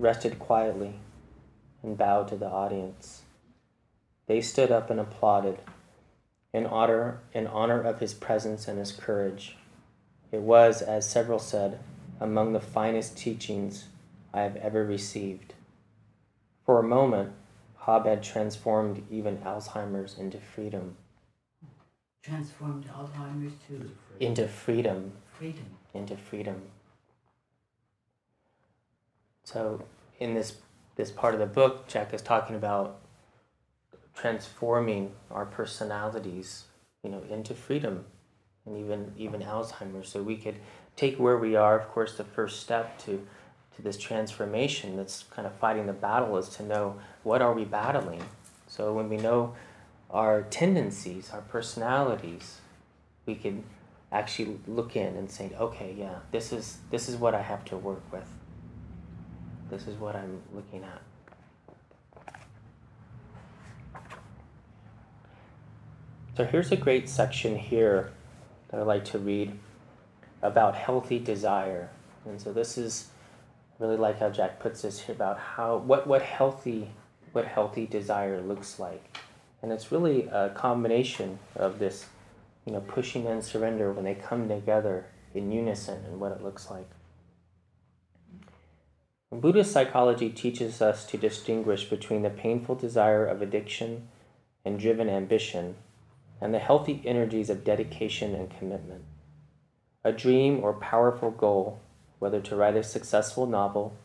rested 0.00 0.38
quietly, 0.38 0.94
and 1.82 1.96
bowed 1.96 2.28
to 2.28 2.36
the 2.36 2.48
audience. 2.48 3.22
They 4.26 4.40
stood 4.40 4.70
up 4.70 4.90
and 4.90 4.98
applauded 4.98 5.58
in 6.52 6.66
honor, 6.66 7.20
in 7.32 7.46
honor 7.46 7.80
of 7.80 8.00
his 8.00 8.14
presence 8.14 8.66
and 8.66 8.78
his 8.78 8.92
courage. 8.92 9.56
It 10.32 10.40
was, 10.40 10.82
as 10.82 11.08
several 11.08 11.38
said, 11.38 11.80
among 12.20 12.52
the 12.52 12.60
finest 12.60 13.16
teachings 13.16 13.86
I 14.32 14.42
have 14.42 14.56
ever 14.56 14.84
received. 14.84 15.54
For 16.64 16.78
a 16.78 16.84
moment, 16.84 17.32
Hob 17.76 18.06
had 18.06 18.22
transformed 18.22 19.04
even 19.10 19.38
Alzheimer's 19.38 20.18
into 20.18 20.38
freedom. 20.38 20.96
Transformed 22.22 22.86
Alzheimer's 22.86 23.54
to 23.68 23.90
into 24.20 24.46
freedom. 24.46 25.12
Freedom. 25.38 25.64
Into 25.94 26.16
freedom. 26.16 26.62
So 29.44 29.82
in 30.18 30.34
this 30.34 30.56
this 30.96 31.10
part 31.10 31.34
of 31.34 31.40
the 31.40 31.46
book, 31.46 31.88
Jack 31.88 32.12
is 32.12 32.22
talking 32.22 32.56
about 32.56 33.00
transforming 34.14 35.12
our 35.30 35.46
personalities, 35.46 36.64
you 37.02 37.10
know, 37.10 37.22
into 37.30 37.54
freedom, 37.54 38.04
and 38.66 38.76
even 38.76 39.12
even 39.16 39.40
Alzheimer's. 39.40 40.08
So 40.08 40.22
we 40.22 40.36
could 40.36 40.56
take 40.96 41.16
where 41.16 41.38
we 41.38 41.56
are. 41.56 41.78
Of 41.78 41.88
course, 41.88 42.16
the 42.16 42.24
first 42.24 42.60
step 42.60 42.98
to 43.04 43.26
to 43.76 43.82
this 43.82 43.96
transformation, 43.96 44.96
that's 44.96 45.24
kind 45.30 45.46
of 45.46 45.54
fighting 45.54 45.86
the 45.86 45.92
battle, 45.92 46.36
is 46.36 46.48
to 46.50 46.62
know 46.62 46.96
what 47.22 47.40
are 47.40 47.54
we 47.54 47.64
battling. 47.64 48.22
So 48.66 48.92
when 48.92 49.08
we 49.08 49.16
know 49.16 49.54
our 50.10 50.42
tendencies, 50.42 51.30
our 51.30 51.40
personalities, 51.40 52.60
we 53.26 53.34
can 53.34 53.64
actually 54.12 54.58
look 54.66 54.96
in 54.96 55.16
and 55.16 55.30
say, 55.30 55.52
okay, 55.58 55.94
yeah, 55.96 56.16
this 56.32 56.52
is 56.52 56.78
this 56.90 57.08
is 57.08 57.16
what 57.16 57.34
I 57.34 57.42
have 57.42 57.64
to 57.66 57.76
work 57.76 58.02
with. 58.12 58.26
This 59.70 59.86
is 59.86 59.96
what 59.98 60.16
I'm 60.16 60.42
looking 60.52 60.82
at. 60.82 61.00
So 66.36 66.44
here's 66.44 66.72
a 66.72 66.76
great 66.76 67.08
section 67.08 67.56
here 67.56 68.10
that 68.68 68.80
I 68.80 68.82
like 68.82 69.04
to 69.06 69.18
read 69.18 69.56
about 70.42 70.74
healthy 70.74 71.18
desire. 71.18 71.90
And 72.24 72.40
so 72.40 72.52
this 72.52 72.76
is 72.76 73.08
really 73.78 73.96
like 73.96 74.18
how 74.18 74.30
Jack 74.30 74.58
puts 74.58 74.82
this 74.82 75.00
here 75.00 75.14
about 75.14 75.38
how 75.38 75.76
what, 75.76 76.06
what 76.06 76.22
healthy 76.22 76.90
what 77.32 77.44
healthy 77.44 77.86
desire 77.86 78.40
looks 78.40 78.80
like. 78.80 79.18
And 79.62 79.70
it's 79.70 79.92
really 79.92 80.26
a 80.26 80.50
combination 80.50 81.38
of 81.54 81.78
this, 81.78 82.06
you 82.66 82.72
know, 82.72 82.80
pushing 82.80 83.26
and 83.26 83.44
surrender 83.44 83.92
when 83.92 84.04
they 84.04 84.14
come 84.14 84.48
together 84.48 85.06
in 85.34 85.52
unison 85.52 86.04
and 86.06 86.18
what 86.18 86.32
it 86.32 86.42
looks 86.42 86.70
like. 86.70 86.88
Buddhist 89.32 89.70
psychology 89.70 90.28
teaches 90.28 90.82
us 90.82 91.04
to 91.06 91.16
distinguish 91.16 91.88
between 91.88 92.22
the 92.22 92.30
painful 92.30 92.74
desire 92.74 93.24
of 93.24 93.40
addiction 93.40 94.08
and 94.64 94.78
driven 94.78 95.08
ambition 95.08 95.76
and 96.40 96.52
the 96.52 96.58
healthy 96.58 97.00
energies 97.04 97.48
of 97.48 97.62
dedication 97.62 98.34
and 98.34 98.50
commitment. 98.50 99.04
A 100.02 100.10
dream 100.10 100.64
or 100.64 100.72
powerful 100.72 101.30
goal, 101.30 101.78
whether 102.18 102.40
to 102.40 102.56
write 102.56 102.74
a 102.74 102.82
successful 102.82 103.46
novel, 103.46 103.96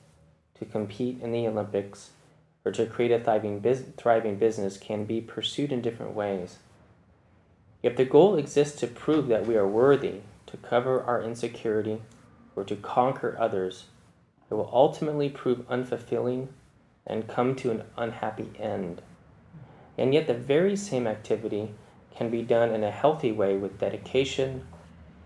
to 0.60 0.65
compete 0.65 1.20
in 1.22 1.32
the 1.32 1.48
Olympics, 1.48 2.12
or 2.63 2.72
to 2.74 2.86
create 2.86 3.12
a 3.12 3.20
thriving, 3.20 3.63
thriving 3.98 4.36
business, 4.36 4.77
can 4.77 5.05
be 5.05 5.22
pursued 5.22 5.72
in 5.72 5.82
different 5.82 6.13
ways. 6.13 6.58
If 7.82 7.98
the 7.98 8.05
goal 8.05 8.36
exists 8.36 8.79
to 8.82 8.88
prove 8.88 9.27
that 9.27 9.48
we 9.48 9.55
are 9.55 9.67
worthy, 9.67 10.22
to 10.46 10.58
cover 10.58 11.01
our 11.01 11.22
insecurity, 11.22 12.01
or 12.55 12.63
to 12.63 12.75
conquer 12.75 13.36
others, 13.39 13.86
it 14.49 14.53
will 14.53 14.69
ultimately 14.71 15.29
prove 15.29 15.67
unfulfilling 15.67 16.47
and 17.07 17.27
come 17.27 17.55
to 17.55 17.71
an 17.71 17.83
unhappy 17.97 18.51
end. 18.59 19.01
And 19.97 20.13
yet, 20.13 20.27
the 20.27 20.33
very 20.33 20.75
same 20.75 21.07
activity 21.07 21.71
can 22.15 22.29
be 22.29 22.41
done 22.41 22.71
in 22.71 22.83
a 22.83 22.91
healthy 22.91 23.31
way 23.31 23.57
with 23.57 23.79
dedication, 23.79 24.65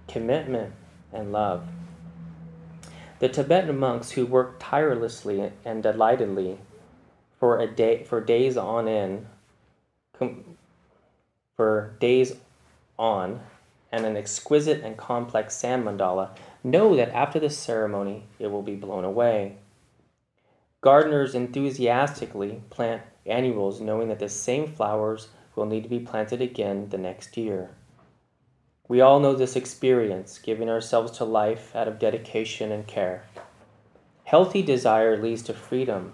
commitment, 0.08 0.74
and 1.12 1.32
love. 1.32 1.68
The 3.20 3.30
Tibetan 3.30 3.78
monks 3.78 4.12
who 4.12 4.26
worked 4.26 4.62
tirelessly 4.62 5.52
and 5.66 5.84
delightedly 5.84 6.60
for 7.40 7.60
a 7.60 7.68
day 7.68 8.04
for 8.04 8.22
days 8.22 8.58
on 8.58 8.88
end, 8.88 9.28
for 11.56 11.96
days 12.00 12.36
on, 12.98 13.42
and 13.92 14.06
an 14.06 14.18
exquisite 14.18 14.84
and 14.84 14.98
complex 14.98 15.56
sand 15.56 15.84
mandala 15.86 16.30
know 16.64 16.96
that 16.96 17.10
after 17.10 17.40
the 17.40 17.50
ceremony 17.50 18.24
it 18.40 18.48
will 18.48 18.62
be 18.62 18.76
blown 18.76 19.04
away. 19.04 19.58
Gardeners 20.82 21.36
enthusiastically 21.36 22.62
plant 22.70 23.02
annuals 23.26 23.82
knowing 23.82 24.08
that 24.08 24.20
the 24.20 24.30
same 24.30 24.68
flowers 24.68 25.30
will 25.56 25.66
need 25.66 25.84
to 25.84 25.90
be 25.90 26.00
planted 26.00 26.42
again 26.42 26.90
the 26.90 26.98
next 26.98 27.36
year. 27.36 27.72
We 28.88 29.02
all 29.02 29.20
know 29.20 29.36
this 29.36 29.56
experience, 29.56 30.40
giving 30.40 30.70
ourselves 30.70 31.12
to 31.18 31.26
life 31.26 31.76
out 31.76 31.88
of 31.88 32.00
dedication 32.00 32.72
and 32.72 32.88
care. 32.88 33.26
Healthy 34.24 34.64
desire 34.64 35.16
leads 35.16 35.44
to 35.44 35.54
freedom. 35.54 36.14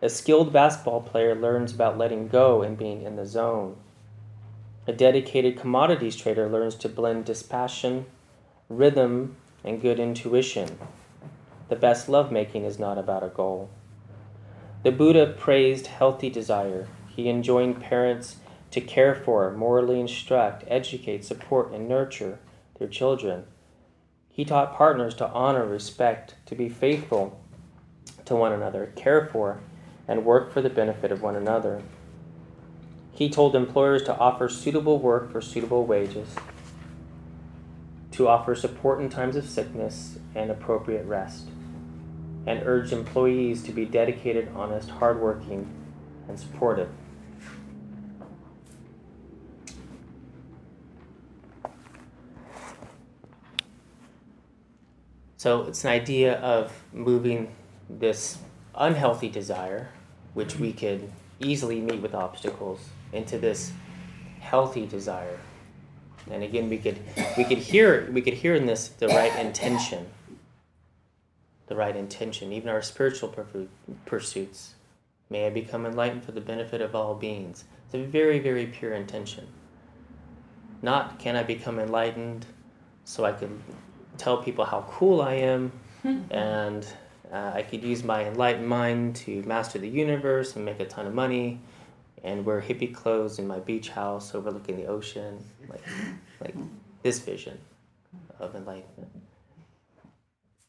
A 0.00 0.08
skilled 0.08 0.52
basketball 0.52 1.00
player 1.00 1.34
learns 1.34 1.74
about 1.74 1.98
letting 1.98 2.28
go 2.28 2.62
and 2.62 2.78
being 2.78 3.02
in 3.02 3.16
the 3.16 3.26
zone. 3.26 3.76
A 4.88 4.92
dedicated 4.92 5.58
commodities 5.58 6.14
trader 6.14 6.48
learns 6.48 6.76
to 6.76 6.88
blend 6.88 7.24
dispassion, 7.24 8.06
rhythm, 8.68 9.36
and 9.64 9.82
good 9.82 9.98
intuition. 9.98 10.78
The 11.68 11.74
best 11.74 12.08
lovemaking 12.08 12.64
is 12.64 12.78
not 12.78 12.96
about 12.96 13.24
a 13.24 13.28
goal. 13.28 13.68
The 14.84 14.92
Buddha 14.92 15.34
praised 15.36 15.88
healthy 15.88 16.30
desire. 16.30 16.86
He 17.08 17.28
enjoined 17.28 17.80
parents 17.80 18.36
to 18.70 18.80
care 18.80 19.16
for, 19.16 19.50
morally 19.50 19.98
instruct, 19.98 20.62
educate, 20.68 21.24
support, 21.24 21.72
and 21.72 21.88
nurture 21.88 22.38
their 22.78 22.86
children. 22.86 23.44
He 24.30 24.44
taught 24.44 24.76
partners 24.76 25.14
to 25.16 25.28
honor, 25.30 25.66
respect, 25.66 26.36
to 26.46 26.54
be 26.54 26.68
faithful 26.68 27.40
to 28.26 28.36
one 28.36 28.52
another, 28.52 28.92
care 28.94 29.26
for, 29.32 29.58
and 30.06 30.24
work 30.24 30.52
for 30.52 30.62
the 30.62 30.70
benefit 30.70 31.10
of 31.10 31.22
one 31.22 31.34
another. 31.34 31.82
He 33.16 33.30
told 33.30 33.56
employers 33.56 34.02
to 34.04 34.16
offer 34.18 34.46
suitable 34.46 34.98
work 34.98 35.32
for 35.32 35.40
suitable 35.40 35.86
wages 35.86 36.28
to 38.12 38.28
offer 38.28 38.54
support 38.54 39.00
in 39.00 39.08
times 39.08 39.36
of 39.36 39.46
sickness 39.46 40.18
and 40.34 40.50
appropriate 40.50 41.04
rest, 41.04 41.48
and 42.46 42.62
urged 42.64 42.92
employees 42.92 43.62
to 43.62 43.72
be 43.72 43.84
dedicated, 43.84 44.48
honest, 44.54 44.90
hardworking, 44.90 45.66
and 46.28 46.38
supportive. 46.38 46.88
So 55.36 55.62
it's 55.64 55.84
an 55.84 55.90
idea 55.90 56.38
of 56.40 56.72
moving 56.92 57.54
this 57.88 58.38
unhealthy 58.74 59.28
desire, 59.28 59.88
which 60.34 60.58
we 60.58 60.72
could 60.72 61.10
easily 61.38 61.80
meet 61.80 62.00
with 62.00 62.14
obstacles, 62.14 62.80
into 63.12 63.38
this 63.38 63.72
healthy 64.40 64.86
desire 64.86 65.38
and 66.30 66.42
again, 66.42 66.68
we 66.68 66.78
could 66.78 66.98
we 67.36 67.44
could 67.44 67.58
hear 67.58 68.10
we 68.12 68.20
could 68.20 68.34
hear 68.34 68.54
in 68.54 68.66
this 68.66 68.88
the 68.88 69.08
right 69.08 69.34
intention. 69.38 70.06
The 71.68 71.76
right 71.76 71.96
intention, 71.96 72.52
even 72.52 72.68
our 72.68 72.82
spiritual 72.82 73.34
pursuits. 74.04 74.74
May 75.28 75.46
I 75.46 75.50
become 75.50 75.84
enlightened 75.84 76.24
for 76.24 76.30
the 76.30 76.40
benefit 76.40 76.80
of 76.80 76.94
all 76.94 77.16
beings. 77.16 77.64
It's 77.86 77.94
a 77.94 78.04
very, 78.04 78.38
very 78.38 78.66
pure 78.66 78.92
intention. 78.92 79.48
Not 80.82 81.18
can 81.18 81.34
I 81.34 81.42
become 81.42 81.78
enlightened 81.78 82.46
so 83.04 83.24
I 83.24 83.32
could 83.32 83.60
tell 84.18 84.42
people 84.42 84.64
how 84.64 84.84
cool 84.88 85.20
I 85.20 85.34
am 85.34 85.72
and 86.30 86.86
uh, 87.32 87.52
I 87.54 87.62
could 87.62 87.82
use 87.82 88.04
my 88.04 88.24
enlightened 88.24 88.68
mind 88.68 89.16
to 89.16 89.42
master 89.42 89.78
the 89.78 89.88
universe 89.88 90.54
and 90.54 90.64
make 90.64 90.78
a 90.78 90.86
ton 90.86 91.06
of 91.06 91.14
money 91.14 91.60
and 92.26 92.44
wear 92.44 92.60
hippie 92.60 92.92
clothes 92.92 93.38
in 93.38 93.46
my 93.46 93.60
beach 93.60 93.90
house 93.90 94.34
overlooking 94.34 94.76
the 94.76 94.86
ocean, 94.86 95.38
like, 95.68 95.82
like 96.40 96.54
this 97.02 97.20
vision 97.20 97.56
of 98.40 98.56
enlightenment. 98.56 99.12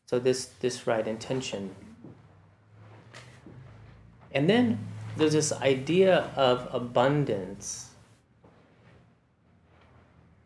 So 0.06 0.20
this 0.20 0.46
this 0.60 0.86
right 0.86 1.06
intention. 1.06 1.76
And 4.32 4.48
then 4.48 4.78
there's 5.18 5.34
this 5.34 5.52
idea 5.52 6.32
of 6.36 6.70
abundance. 6.72 7.90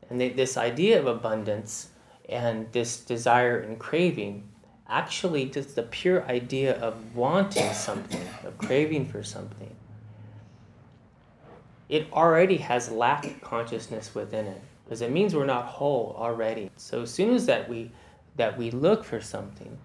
And 0.09 0.19
they, 0.19 0.29
this 0.29 0.55
idea 0.55 0.97
of 0.97 1.07
abundance 1.07 1.89
and 2.29 2.71
this 2.71 2.97
desire 3.01 3.59
and 3.59 3.77
craving 3.77 4.47
actually 4.87 5.45
just 5.45 5.75
the 5.75 5.83
pure 5.83 6.23
idea 6.25 6.79
of 6.79 7.15
wanting 7.15 7.73
something, 7.73 8.27
of 8.45 8.57
craving 8.57 9.05
for 9.05 9.23
something 9.23 9.75
it 11.91 12.07
already 12.13 12.55
has 12.55 12.89
lack 12.89 13.41
consciousness 13.41 14.15
within 14.15 14.47
it 14.47 14.61
because 14.85 15.01
it 15.01 15.11
means 15.11 15.35
we're 15.35 15.45
not 15.45 15.65
whole 15.65 16.15
already. 16.17 16.71
So 16.77 17.01
as 17.03 17.13
soon 17.13 17.35
as 17.35 17.45
that 17.45 17.69
we 17.69 17.91
that 18.37 18.57
we 18.57 18.71
look 18.71 19.03
for 19.03 19.19
something, 19.19 19.77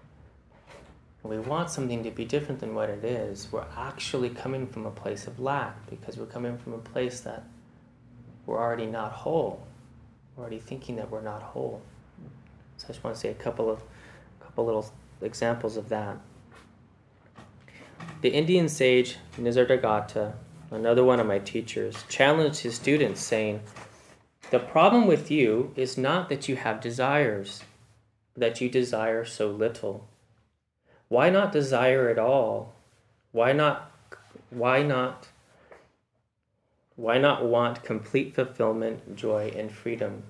we 1.21 1.37
want 1.37 1.69
something 1.69 2.01
to 2.03 2.09
be 2.09 2.23
different 2.23 2.61
than 2.61 2.73
what 2.73 2.89
it 2.89 3.03
is, 3.03 3.49
we're 3.51 3.65
actually 3.75 4.29
coming 4.29 4.65
from 4.65 4.85
a 4.85 4.91
place 4.91 5.27
of 5.27 5.37
lack 5.41 5.75
because 5.89 6.17
we're 6.17 6.25
coming 6.25 6.57
from 6.57 6.73
a 6.73 6.77
place 6.77 7.19
that 7.19 7.43
we're 8.45 8.57
already 8.57 8.85
not 8.85 9.11
whole. 9.11 9.61
We're 10.35 10.43
already 10.43 10.59
thinking 10.59 10.95
that 10.95 11.11
we're 11.11 11.21
not 11.21 11.43
whole. 11.43 11.81
So 12.77 12.85
I 12.85 12.87
just 12.93 13.03
want 13.03 13.17
to 13.17 13.19
say 13.19 13.29
a 13.29 13.33
couple 13.33 13.69
of 13.69 13.83
couple 14.39 14.65
little 14.65 14.89
examples 15.21 15.75
of 15.75 15.89
that. 15.89 16.17
The 18.21 18.29
Indian 18.29 18.69
sage 18.69 19.17
Nisargadatta 19.37 20.33
another 20.71 21.03
one 21.03 21.19
of 21.19 21.27
my 21.27 21.39
teachers, 21.39 22.03
challenged 22.09 22.61
his 22.61 22.75
students, 22.75 23.21
saying, 23.21 23.61
The 24.51 24.59
problem 24.59 25.07
with 25.07 25.31
you 25.31 25.71
is 25.75 25.97
not 25.97 26.29
that 26.29 26.47
you 26.47 26.55
have 26.55 26.81
desires, 26.81 27.63
that 28.35 28.61
you 28.61 28.69
desire 28.69 29.25
so 29.25 29.49
little. 29.49 30.07
Why 31.09 31.29
not 31.29 31.51
desire 31.51 32.09
at 32.09 32.19
all? 32.19 32.73
Why 33.31 33.53
not 33.53 33.91
why 34.49 34.81
not 34.81 35.27
why 36.95 37.17
not 37.17 37.45
want 37.45 37.83
complete 37.83 38.33
fulfillment, 38.33 39.15
joy, 39.15 39.53
and 39.55 39.71
freedom? 39.71 40.23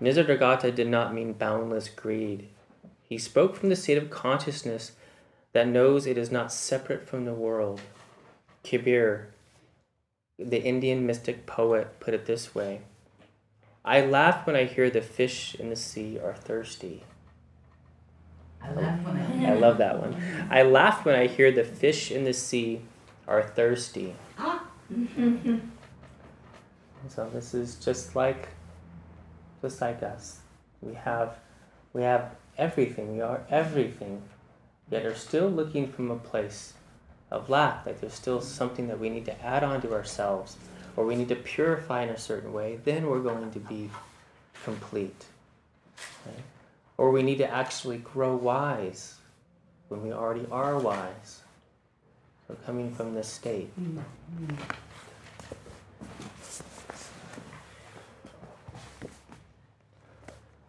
Nisargadatta 0.00 0.74
did 0.74 0.88
not 0.88 1.14
mean 1.14 1.32
boundless 1.32 1.88
greed. 1.88 2.48
He 3.02 3.18
spoke 3.18 3.56
from 3.56 3.68
the 3.68 3.76
state 3.76 3.98
of 3.98 4.10
consciousness 4.10 4.92
that 5.52 5.66
knows 5.66 6.06
it 6.06 6.18
is 6.18 6.30
not 6.30 6.52
separate 6.52 7.08
from 7.08 7.24
the 7.24 7.34
world. 7.34 7.80
Kabir, 8.68 9.28
the 10.38 10.62
Indian 10.62 11.06
mystic 11.06 11.46
poet, 11.46 12.00
put 12.00 12.14
it 12.14 12.26
this 12.26 12.54
way 12.54 12.80
I 13.84 14.00
laugh 14.00 14.46
when 14.46 14.56
I 14.56 14.64
hear 14.64 14.90
the 14.90 15.00
fish 15.00 15.54
in 15.54 15.70
the 15.70 15.76
sea 15.76 16.18
are 16.18 16.34
thirsty. 16.34 17.04
I 18.60 18.72
laugh 18.72 19.00
when 19.04 19.16
I, 19.16 19.52
I 19.52 19.54
love 19.54 19.78
that 19.78 20.00
one. 20.00 20.16
I 20.50 20.62
laugh 20.62 21.04
when 21.04 21.14
I 21.14 21.28
hear 21.28 21.52
the 21.52 21.62
fish 21.62 22.10
in 22.10 22.24
the 22.24 22.32
sea 22.32 22.80
are 23.28 23.44
thirsty. 23.44 24.16
so 27.08 27.30
this 27.32 27.54
is 27.54 27.76
just 27.76 28.16
like 28.16 28.48
just 29.62 29.80
like 29.80 30.02
us. 30.02 30.40
We 30.82 30.94
have 30.94 31.36
we 31.92 32.02
have 32.02 32.34
everything. 32.58 33.14
We 33.14 33.20
are 33.20 33.42
everything. 33.48 34.22
Yet 34.90 35.06
are 35.06 35.14
still 35.14 35.48
looking 35.48 35.86
from 35.86 36.10
a 36.10 36.16
place 36.16 36.72
of 37.30 37.50
lack, 37.50 37.84
like 37.86 38.00
there's 38.00 38.14
still 38.14 38.40
something 38.40 38.88
that 38.88 38.98
we 38.98 39.08
need 39.08 39.24
to 39.24 39.44
add 39.44 39.64
on 39.64 39.82
to 39.82 39.92
ourselves 39.92 40.56
or 40.96 41.04
we 41.04 41.16
need 41.16 41.28
to 41.28 41.36
purify 41.36 42.02
in 42.02 42.08
a 42.08 42.18
certain 42.18 42.52
way, 42.52 42.80
then 42.84 43.06
we're 43.06 43.20
going 43.20 43.50
to 43.50 43.58
be 43.60 43.90
complete. 44.64 45.26
Right? 46.24 46.42
Or 46.96 47.10
we 47.10 47.22
need 47.22 47.38
to 47.38 47.50
actually 47.50 47.98
grow 47.98 48.34
wise 48.34 49.16
when 49.88 50.02
we 50.02 50.12
already 50.12 50.46
are 50.50 50.78
wise. 50.78 51.42
So 52.48 52.56
coming 52.64 52.94
from 52.94 53.14
this 53.14 53.28
state. 53.28 53.70
Mm-hmm. 53.78 54.54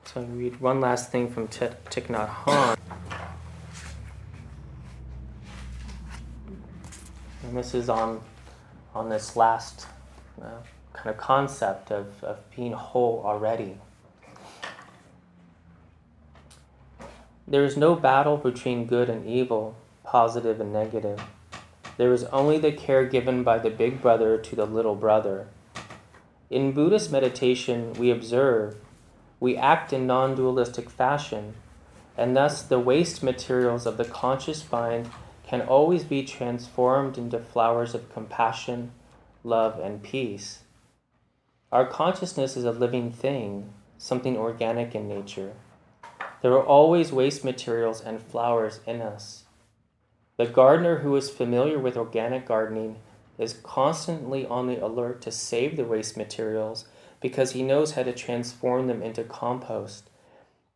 So 0.06 0.22
I 0.22 0.24
read 0.24 0.60
one 0.60 0.82
last 0.82 1.12
thing 1.12 1.30
from 1.30 1.48
Thich 1.48 1.76
Nhat 1.92 2.30
Hanh. 2.30 2.78
And 7.48 7.56
this 7.56 7.74
is 7.74 7.88
on, 7.88 8.22
on 8.94 9.08
this 9.08 9.38
last 9.38 9.88
uh, 10.42 10.50
kind 10.92 11.10
of 11.10 11.16
concept 11.16 11.92
of, 11.92 12.22
of 12.22 12.40
being 12.54 12.74
whole 12.74 13.24
already. 13.26 13.78
There 17.48 17.64
is 17.64 17.78
no 17.78 17.96
battle 17.96 18.36
between 18.36 18.86
good 18.86 19.10
and 19.10 19.26
evil, 19.26 19.78
positive 20.04 20.60
and 20.60 20.74
negative. 20.74 21.22
There 21.96 22.12
is 22.12 22.26
only 22.26 22.58
the 22.58 22.74
care 22.74 23.06
given 23.06 23.44
by 23.44 23.60
the 23.60 23.70
big 23.70 24.02
brother 24.02 24.38
to 24.38 24.56
the 24.58 24.66
little 24.66 24.96
brother. 24.96 25.48
In 26.50 26.74
Buddhist 26.74 27.14
meditation, 27.14 27.94
we 27.94 28.12
observe, 28.12 28.76
we 29.40 29.56
act 29.56 29.94
in 29.94 30.06
non 30.06 30.36
dualistic 30.36 30.90
fashion, 30.90 31.54
and 32.18 32.36
thus 32.36 32.62
the 32.62 32.80
waste 32.80 33.24
materials 33.24 33.86
of 33.86 33.96
the 33.96 34.06
conscious 34.06 34.70
mind 34.70 35.10
can 35.48 35.62
always 35.62 36.04
be 36.04 36.24
transformed 36.24 37.18
into 37.18 37.40
flowers 37.40 37.96
of 37.96 38.14
compassion, 38.14 38.92
love, 39.44 39.80
and 39.80 40.04
peace. 40.04 40.60
Our 41.72 41.86
consciousness 41.86 42.58
is 42.58 42.66
a 42.66 42.72
living 42.72 43.12
thing, 43.12 43.74
something 43.98 44.38
organic 44.38 44.94
in 44.94 45.08
nature. 45.08 45.54
There 46.42 46.52
are 46.54 46.66
always 46.66 47.12
waste 47.12 47.44
materials 47.44 48.02
and 48.02 48.22
flowers 48.22 48.82
in 48.86 49.02
us. 49.02 49.46
The 50.38 50.46
gardener 50.46 51.00
who 51.00 51.16
is 51.16 51.30
familiar 51.30 51.80
with 51.80 51.98
organic 51.98 52.46
gardening 52.46 52.98
is 53.38 53.60
constantly 53.64 54.46
on 54.46 54.68
the 54.68 54.84
alert 54.84 55.22
to 55.22 55.32
save 55.32 55.78
the 55.78 55.86
waste 55.86 56.18
materials 56.18 56.86
because 57.22 57.52
he 57.52 57.64
knows 57.64 57.94
how 57.94 58.04
to 58.04 58.14
transform 58.14 58.88
them 58.88 59.02
into 59.02 59.24
compost 59.24 60.10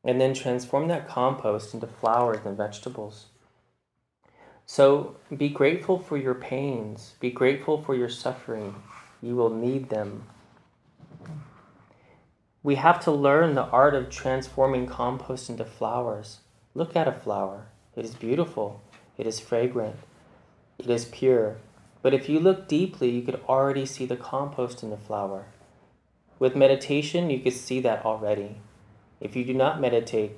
and 0.03 0.19
then 0.19 0.33
transform 0.33 0.87
that 0.87 1.07
compost 1.07 1.73
into 1.73 1.87
flowers 1.87 2.39
and 2.45 2.57
vegetables. 2.57 3.27
So 4.71 5.17
be 5.35 5.49
grateful 5.49 5.99
for 5.99 6.17
your 6.17 6.35
pains, 6.35 7.15
be 7.19 7.31
grateful 7.31 7.81
for 7.81 7.93
your 7.93 8.09
suffering. 8.09 8.75
You 9.21 9.35
will 9.35 9.49
need 9.49 9.89
them 9.89 10.23
we 12.63 12.75
have 12.75 12.99
to 13.05 13.11
learn 13.11 13.55
the 13.55 13.65
art 13.65 13.95
of 13.95 14.11
transforming 14.11 14.85
compost 14.85 15.49
into 15.49 15.65
flowers. 15.65 16.41
Look 16.75 16.95
at 16.95 17.07
a 17.07 17.11
flower. 17.11 17.65
It 17.95 18.05
is 18.05 18.13
beautiful. 18.13 18.81
It 19.17 19.25
is 19.25 19.39
fragrant. 19.39 19.95
It 20.77 20.87
is 20.87 21.05
pure. 21.05 21.57
But 22.03 22.13
if 22.13 22.29
you 22.29 22.39
look 22.39 22.67
deeply, 22.67 23.09
you 23.09 23.23
could 23.23 23.41
already 23.49 23.87
see 23.87 24.05
the 24.05 24.15
compost 24.15 24.83
in 24.83 24.91
the 24.91 24.97
flower. 24.97 25.45
With 26.37 26.55
meditation, 26.55 27.31
you 27.31 27.39
could 27.39 27.53
see 27.53 27.79
that 27.79 28.05
already. 28.05 28.57
If 29.19 29.35
you 29.35 29.43
do 29.43 29.55
not 29.55 29.81
meditate, 29.81 30.33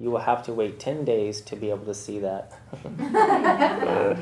you 0.00 0.10
will 0.10 0.20
have 0.20 0.42
to 0.44 0.52
wait 0.52 0.80
10 0.80 1.04
days 1.04 1.40
to 1.42 1.56
be 1.56 1.70
able 1.70 1.86
to 1.86 1.94
see 1.94 2.18
that. 2.18 2.52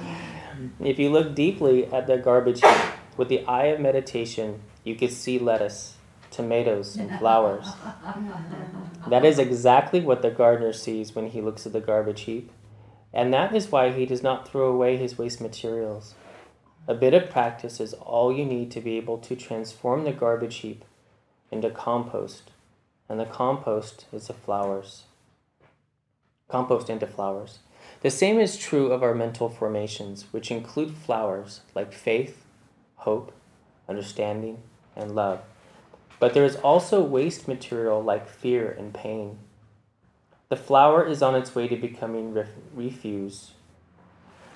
if 0.81 0.99
you 0.99 1.11
look 1.11 1.35
deeply 1.35 1.87
at 1.87 2.07
the 2.07 2.19
garbage 2.19 2.61
heap 2.61 2.79
with 3.17 3.29
the 3.29 3.45
eye 3.47 3.67
of 3.67 3.81
meditation, 3.81 4.61
you 4.85 4.95
could 4.95 5.13
see 5.13 5.39
lettuce 5.39 5.95
tomatoes, 6.31 6.97
and 6.97 7.19
flowers. 7.19 7.67
that 9.09 9.25
is 9.25 9.39
exactly 9.39 10.01
what 10.01 10.23
the 10.23 10.31
gardener 10.31 10.73
sees 10.73 11.15
when 11.15 11.29
he 11.29 11.41
looks 11.41 11.67
at 11.67 11.73
the 11.73 11.81
garbage 11.81 12.23
heap. 12.23 12.51
And 13.13 13.35
that 13.35 13.55
is 13.55 13.71
why 13.71 13.91
he 13.91 14.07
does 14.07 14.23
not 14.23 14.49
throw 14.49 14.69
away 14.69 14.97
his 14.97 15.19
waste 15.19 15.41
materials. 15.41 16.15
A 16.87 16.95
bit 16.95 17.13
of 17.13 17.31
practice 17.31 17.81
is 17.81 17.93
all 17.95 18.33
you 18.33 18.45
need 18.45 18.71
to 18.71 18.81
be 18.81 18.97
able 18.97 19.19
to 19.19 19.37
transform 19.37 20.05
the 20.05 20.13
garbage 20.13 20.57
heap 20.57 20.85
into 21.51 21.71
compost. 21.71 22.51
And 23.09 23.19
the 23.19 23.27
compost 23.27 24.07
is 24.13 24.29
the 24.29 24.35
flowers. 24.35 25.05
Compost 26.51 26.91
into 26.91 27.07
flowers. 27.07 27.61
The 28.03 28.11
same 28.11 28.41
is 28.41 28.57
true 28.57 28.91
of 28.91 29.03
our 29.03 29.15
mental 29.15 29.49
formations, 29.49 30.27
which 30.33 30.51
include 30.51 30.97
flowers 30.97 31.61
like 31.75 31.93
faith, 31.93 32.45
hope, 32.97 33.33
understanding, 33.89 34.63
and 34.97 35.15
love. 35.15 35.41
But 36.19 36.35
there 36.35 36.45
is 36.45 36.57
also 36.57 37.03
waste 37.03 37.47
material 37.47 38.03
like 38.03 38.29
fear 38.29 38.71
and 38.71 38.93
pain. 38.93 39.39
The 40.49 40.57
flower 40.57 41.07
is 41.07 41.23
on 41.23 41.37
its 41.37 41.55
way 41.55 41.69
to 41.69 41.77
becoming 41.77 42.35
ref- 42.35 42.49
refuse. 42.75 43.53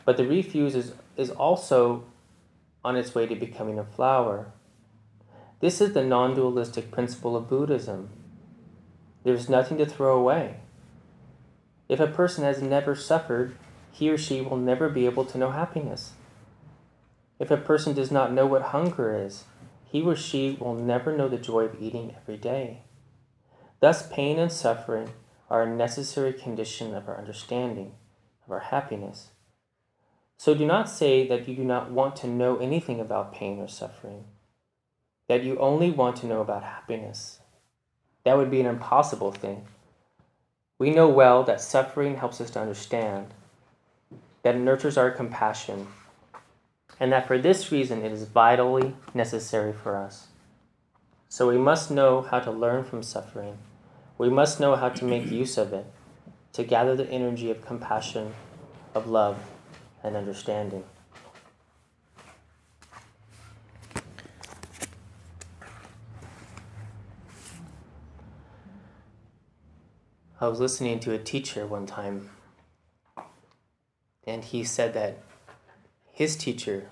But 0.04 0.16
the 0.16 0.26
refuse 0.26 0.74
is, 0.74 0.92
is 1.16 1.30
also 1.30 2.04
on 2.84 2.96
its 2.96 3.14
way 3.14 3.26
to 3.26 3.36
becoming 3.36 3.78
a 3.78 3.84
flower. 3.84 4.52
This 5.60 5.80
is 5.80 5.94
the 5.94 6.04
non 6.04 6.34
dualistic 6.34 6.90
principle 6.90 7.36
of 7.36 7.48
Buddhism. 7.48 8.10
There's 9.22 9.48
nothing 9.48 9.78
to 9.78 9.86
throw 9.86 10.18
away. 10.18 10.56
If 11.88 12.00
a 12.00 12.06
person 12.06 12.44
has 12.44 12.62
never 12.62 12.94
suffered, 12.94 13.56
he 13.92 14.10
or 14.10 14.18
she 14.18 14.40
will 14.40 14.56
never 14.56 14.88
be 14.88 15.06
able 15.06 15.24
to 15.26 15.38
know 15.38 15.50
happiness. 15.50 16.12
If 17.38 17.50
a 17.50 17.56
person 17.56 17.94
does 17.94 18.10
not 18.10 18.32
know 18.32 18.46
what 18.46 18.62
hunger 18.62 19.14
is, 19.14 19.44
he 19.84 20.02
or 20.02 20.16
she 20.16 20.56
will 20.58 20.74
never 20.74 21.16
know 21.16 21.28
the 21.28 21.38
joy 21.38 21.64
of 21.64 21.80
eating 21.80 22.14
every 22.16 22.36
day. 22.36 22.82
Thus, 23.80 24.08
pain 24.08 24.38
and 24.38 24.50
suffering 24.50 25.10
are 25.50 25.62
a 25.62 25.76
necessary 25.76 26.32
condition 26.32 26.94
of 26.94 27.08
our 27.08 27.18
understanding, 27.18 27.92
of 28.46 28.52
our 28.52 28.60
happiness. 28.60 29.30
So 30.36 30.54
do 30.54 30.66
not 30.66 30.88
say 30.88 31.26
that 31.28 31.46
you 31.48 31.54
do 31.54 31.64
not 31.64 31.90
want 31.90 32.16
to 32.16 32.26
know 32.26 32.56
anything 32.56 32.98
about 32.98 33.34
pain 33.34 33.60
or 33.60 33.68
suffering, 33.68 34.24
that 35.28 35.44
you 35.44 35.58
only 35.58 35.90
want 35.90 36.16
to 36.16 36.26
know 36.26 36.40
about 36.40 36.64
happiness. 36.64 37.40
That 38.24 38.36
would 38.36 38.50
be 38.50 38.60
an 38.60 38.66
impossible 38.66 39.32
thing. 39.32 39.68
We 40.78 40.90
know 40.90 41.08
well 41.08 41.44
that 41.44 41.60
suffering 41.60 42.16
helps 42.16 42.40
us 42.40 42.50
to 42.50 42.60
understand, 42.60 43.34
that 44.42 44.54
it 44.54 44.60
nurtures 44.60 44.98
our 44.98 45.10
compassion 45.10 45.86
and 47.00 47.12
that 47.12 47.26
for 47.26 47.38
this 47.38 47.72
reason 47.72 48.04
it 48.04 48.12
is 48.12 48.24
vitally 48.24 48.94
necessary 49.12 49.72
for 49.72 49.96
us. 49.96 50.28
So 51.28 51.48
we 51.48 51.58
must 51.58 51.90
know 51.90 52.22
how 52.22 52.40
to 52.40 52.50
learn 52.50 52.84
from 52.84 53.02
suffering. 53.02 53.58
We 54.18 54.30
must 54.30 54.60
know 54.60 54.76
how 54.76 54.90
to 54.90 55.04
make 55.04 55.30
use 55.30 55.58
of 55.58 55.72
it, 55.72 55.86
to 56.52 56.62
gather 56.62 56.94
the 56.94 57.08
energy 57.10 57.50
of 57.50 57.66
compassion, 57.66 58.34
of 58.94 59.08
love, 59.08 59.38
and 60.02 60.16
understanding. 60.16 60.84
I 70.44 70.48
was 70.48 70.60
listening 70.60 71.00
to 71.00 71.12
a 71.12 71.18
teacher 71.18 71.66
one 71.66 71.86
time, 71.86 72.28
and 74.26 74.44
he 74.44 74.62
said 74.62 74.92
that 74.92 75.22
his 76.12 76.36
teacher 76.36 76.90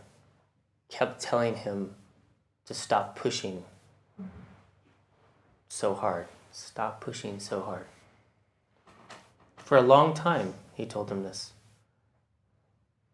kept 0.89 1.21
telling 1.21 1.57
him 1.57 1.95
to 2.65 2.73
stop 2.73 3.15
pushing 3.15 3.65
so 5.69 5.93
hard. 5.93 6.29
Stop 6.51 7.03
pushing 7.03 7.39
so 7.41 7.61
hard. 7.61 7.85
For 9.59 9.77
a 9.77 9.83
long 9.83 10.15
time, 10.15 10.55
he 10.73 10.87
told 10.87 11.11
him 11.11 11.23
this. 11.23 11.53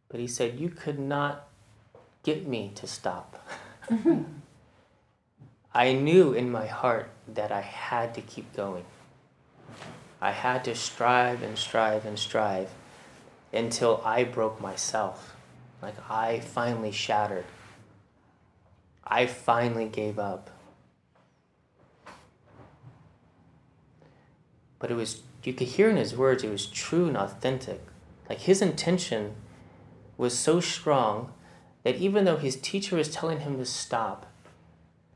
But 0.09 0.21
he 0.21 0.29
said, 0.29 0.61
You 0.61 0.69
could 0.69 1.01
not 1.01 1.49
get 2.23 2.47
me 2.47 2.71
to 2.77 2.87
stop. 2.87 3.45
I 5.75 5.95
knew 5.95 6.33
in 6.33 6.49
my 6.49 6.67
heart 6.67 7.11
that 7.27 7.51
I 7.51 7.63
had 7.63 8.15
to 8.15 8.21
keep 8.21 8.55
going. 8.55 8.85
I 10.21 10.33
had 10.33 10.65
to 10.65 10.75
strive 10.75 11.43
and 11.43 11.57
strive 11.57 12.05
and 12.05 12.19
strive 12.19 12.71
until 13.53 14.03
I 14.05 14.25
broke 14.25 14.61
myself. 14.61 15.37
Like 15.81 15.95
I 16.11 16.41
finally 16.41 16.91
shattered. 16.91 17.45
I 19.05 19.27
finally 19.27 19.89
gave 19.89 20.19
up. 20.19 20.51
But 24.79 24.91
it 24.91 24.95
was, 24.95 25.23
you 25.43 25.53
could 25.53 25.69
hear 25.69 25.89
in 25.89 25.97
his 25.97 26.15
words, 26.15 26.45
it 26.45 26.51
was 26.51 26.67
true 26.67 27.07
and 27.07 27.17
authentic. 27.17 27.81
Like 28.29 28.41
his 28.41 28.61
intention 28.61 29.35
was 30.17 30.39
so 30.39 30.61
strong 30.61 31.33
that 31.85 31.97
even 31.97 32.25
though 32.25 32.37
his 32.37 32.57
teacher 32.57 32.97
was 32.97 33.09
telling 33.09 33.41
him 33.41 33.57
to 33.59 33.65
stop, 33.65 34.27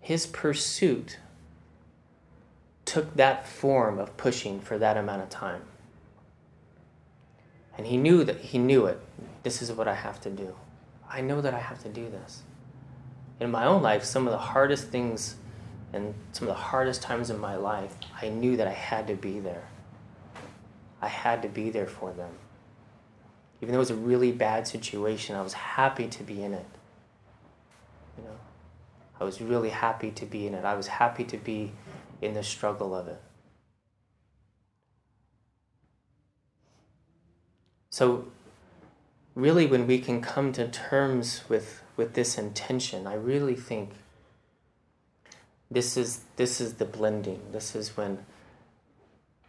his 0.01 0.27
pursuit 0.27 1.19
took 2.93 3.17
that 3.17 3.49
form 3.49 3.99
of 3.99 4.15
pushing 4.19 4.61
for 4.61 4.77
that 4.77 4.99
amount 4.99 5.23
of 5.23 5.31
time. 5.31 5.63
And 7.79 7.87
he 7.87 7.97
knew 7.97 8.23
that 8.23 8.39
he 8.39 8.59
knew 8.59 8.85
it. 8.85 9.01
This 9.45 9.63
is 9.63 9.73
what 9.73 9.89
I 9.89 9.95
have 9.95 10.21
to 10.21 10.31
do. 10.31 10.55
I 11.09 11.23
know 11.23 11.41
that 11.41 11.55
I 11.55 11.59
have 11.59 11.83
to 11.85 11.89
do 11.89 12.11
this. 12.11 12.43
In 13.41 13.51
my 13.51 13.65
own 13.65 13.81
life, 13.81 14.05
some 14.05 14.27
of 14.27 14.33
the 14.33 14.39
hardest 14.53 14.89
things 14.89 15.37
and 15.95 16.13
some 16.33 16.47
of 16.49 16.55
the 16.55 16.61
hardest 16.61 17.01
times 17.01 17.31
in 17.31 17.39
my 17.39 17.57
life, 17.57 17.95
I 18.21 18.29
knew 18.29 18.59
that 18.59 18.69
I 18.69 18.73
had 18.73 19.07
to 19.07 19.15
be 19.15 19.41
there. 19.41 19.69
I 21.01 21.09
had 21.09 21.41
to 21.41 21.49
be 21.49 21.71
there 21.71 21.87
for 21.87 22.13
them. 22.13 22.33
Even 23.63 23.73
though 23.73 23.79
it 23.79 23.89
was 23.89 23.91
a 23.91 23.95
really 23.95 24.33
bad 24.33 24.69
situation, 24.69 25.35
I 25.35 25.41
was 25.41 25.55
happy 25.55 26.09
to 26.09 26.23
be 26.23 26.43
in 26.43 26.53
it. 26.53 26.67
You 28.19 28.25
know, 28.25 28.37
I 29.19 29.25
was 29.25 29.41
really 29.41 29.71
happy 29.71 30.11
to 30.11 30.27
be 30.27 30.47
in 30.47 30.53
it. 30.53 30.67
I 30.67 30.75
was 30.75 30.89
happy 30.89 31.25
to 31.25 31.39
be 31.39 31.73
in 32.23 32.35
the 32.35 32.43
struggle 32.43 32.95
of 32.95 33.09
it. 33.09 33.21
So, 37.91 38.27
really, 39.35 39.67
when 39.67 39.87
we 39.87 39.99
can 39.99 40.23
come 40.23 40.53
to 40.53 40.67
terms 40.69 41.43
with, 41.49 41.83
with 41.97 42.15
this 42.15 42.39
intention, 42.39 43.07
I 43.07 43.15
really 43.15 43.55
think 43.57 43.91
this 45.71 45.97
is, 45.97 46.21
this 46.37 46.61
is 46.61 46.75
the 46.75 46.85
blending. 46.85 47.41
This 47.53 47.75
is 47.75 47.97
when, 47.97 48.25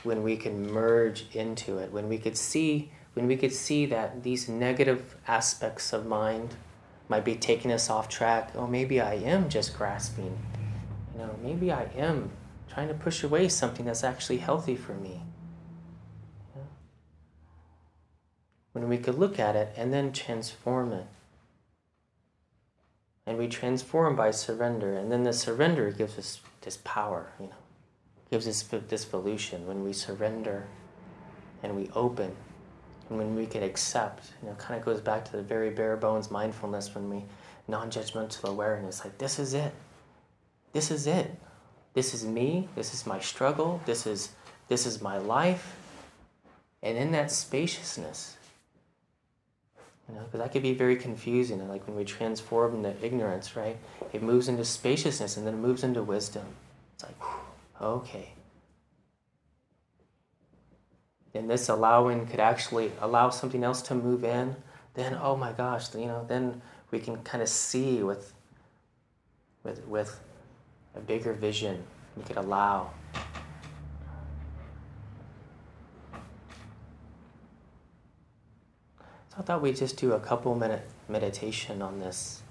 when 0.04 0.24
we 0.24 0.36
can 0.36 0.70
merge 0.70 1.26
into 1.34 1.78
it, 1.78 1.94
when 1.94 2.10
we 2.10 2.18
could 2.18 2.36
see, 2.36 2.92
when 3.14 3.28
we 3.28 3.38
could 3.38 3.54
see 3.54 3.86
that 3.86 4.24
these 4.24 4.50
negative 4.50 5.16
aspects 5.28 5.94
of 5.94 6.06
mind 6.06 6.56
might 7.08 7.24
be 7.24 7.36
taking 7.36 7.72
us 7.72 7.90
off 7.90 8.10
track. 8.10 8.52
Oh, 8.56 8.68
maybe 8.68 9.00
I 9.00 9.14
am 9.14 9.48
just 9.48 9.78
grasping. 9.78 10.38
You 11.14 11.20
know, 11.20 11.36
maybe 11.42 11.72
I 11.72 11.84
am 11.96 12.32
trying 12.74 12.88
to 12.88 12.94
push 12.94 13.24
away 13.24 13.48
something 13.48 13.86
that's 13.86 14.04
actually 14.04 14.38
healthy 14.38 14.76
for 14.76 14.94
me. 14.94 15.22
When 18.72 18.90
we 18.90 18.98
could 18.98 19.20
look 19.20 19.40
at 19.40 19.56
it 19.56 19.74
and 19.78 19.94
then 19.94 20.12
transform 20.12 20.92
it. 20.92 21.06
And 23.26 23.38
we 23.38 23.48
transform 23.48 24.16
by 24.16 24.32
surrender, 24.32 24.98
and 24.98 25.10
then 25.10 25.24
the 25.24 25.32
surrender 25.32 25.92
gives 25.92 26.18
us 26.18 26.42
this 26.62 26.78
power, 26.84 27.32
you 27.40 27.46
know, 27.46 27.54
gives 28.30 28.48
us 28.48 28.64
this 28.64 29.06
evolution 29.06 29.66
when 29.66 29.84
we 29.84 29.94
surrender 29.94 30.66
and 31.62 31.76
we 31.76 31.90
open 31.96 32.36
and 33.10 33.18
when 33.18 33.36
we 33.36 33.46
can 33.46 33.64
accept, 33.64 34.32
you 34.42 34.50
know, 34.50 34.56
kind 34.56 34.78
of 34.78 34.86
goes 34.86 35.00
back 35.00 35.24
to 35.26 35.32
the 35.34 35.42
very 35.42 35.70
bare 35.70 35.96
bones 35.96 36.32
mindfulness 36.32 36.94
when 36.96 37.10
we 37.10 37.24
non-judgmental 37.68 38.44
awareness, 38.50 39.06
like 39.06 39.18
this 39.20 39.40
is 39.40 39.54
it. 39.54 39.74
This 40.74 40.92
is 40.92 41.08
it. 41.08 41.32
This 41.94 42.14
is 42.14 42.26
me. 42.26 42.68
This 42.76 42.94
is 42.94 43.06
my 43.06 43.20
struggle. 43.20 43.82
This 43.86 44.08
is 44.08 44.30
this 44.68 44.86
is 44.86 45.02
my 45.02 45.18
life. 45.18 45.76
And 46.82 46.98
in 46.98 47.12
that 47.12 47.32
spaciousness, 47.32 48.36
you 50.08 50.16
know, 50.16 50.22
because 50.22 50.40
that 50.40 50.52
could 50.52 50.64
be 50.64 50.74
very 50.74 50.96
confusing. 50.96 51.66
like 51.70 51.88
when 51.88 51.96
we 51.96 52.04
transform 52.04 52.76
into 52.76 52.94
ignorance, 53.06 53.56
right? 53.56 53.78
It 54.12 54.22
moves 54.22 54.48
into 54.48 54.66
spaciousness 54.66 55.38
and 55.38 55.48
then 55.48 55.54
it 55.54 55.58
moves 55.58 55.84
into 55.84 56.04
wisdom. 56.04 56.46
It's 56.96 57.04
like, 57.04 57.24
whew, 57.24 57.88
okay. 57.88 58.30
And 61.34 61.50
this 61.50 61.70
allowing 61.70 62.28
could 62.28 62.40
actually 62.40 62.92
allow 63.02 63.30
something 63.30 63.64
else 63.64 63.82
to 63.84 63.96
move 63.96 64.24
in. 64.24 64.56
Then, 64.94 65.18
oh 65.20 65.36
my 65.36 65.52
gosh, 65.52 65.94
you 65.96 66.06
know, 66.06 66.26
then 66.28 66.62
we 66.92 67.00
can 67.00 67.18
kind 67.24 67.42
of 67.42 67.50
see 67.50 68.04
with, 68.04 68.34
with, 69.64 69.88
with 69.88 70.20
a 70.96 71.00
bigger 71.00 71.34
vision. 71.34 71.84
We 72.16 72.24
could 72.24 72.38
allow. 72.38 72.92
So 79.30 79.40
I 79.40 79.42
thought 79.42 79.62
we'd 79.62 79.76
just 79.76 79.98
do 79.98 80.14
a 80.14 80.20
couple 80.20 80.54
minute 80.56 80.88
meditation 81.10 81.82
on 81.82 82.00
this. 82.00 82.44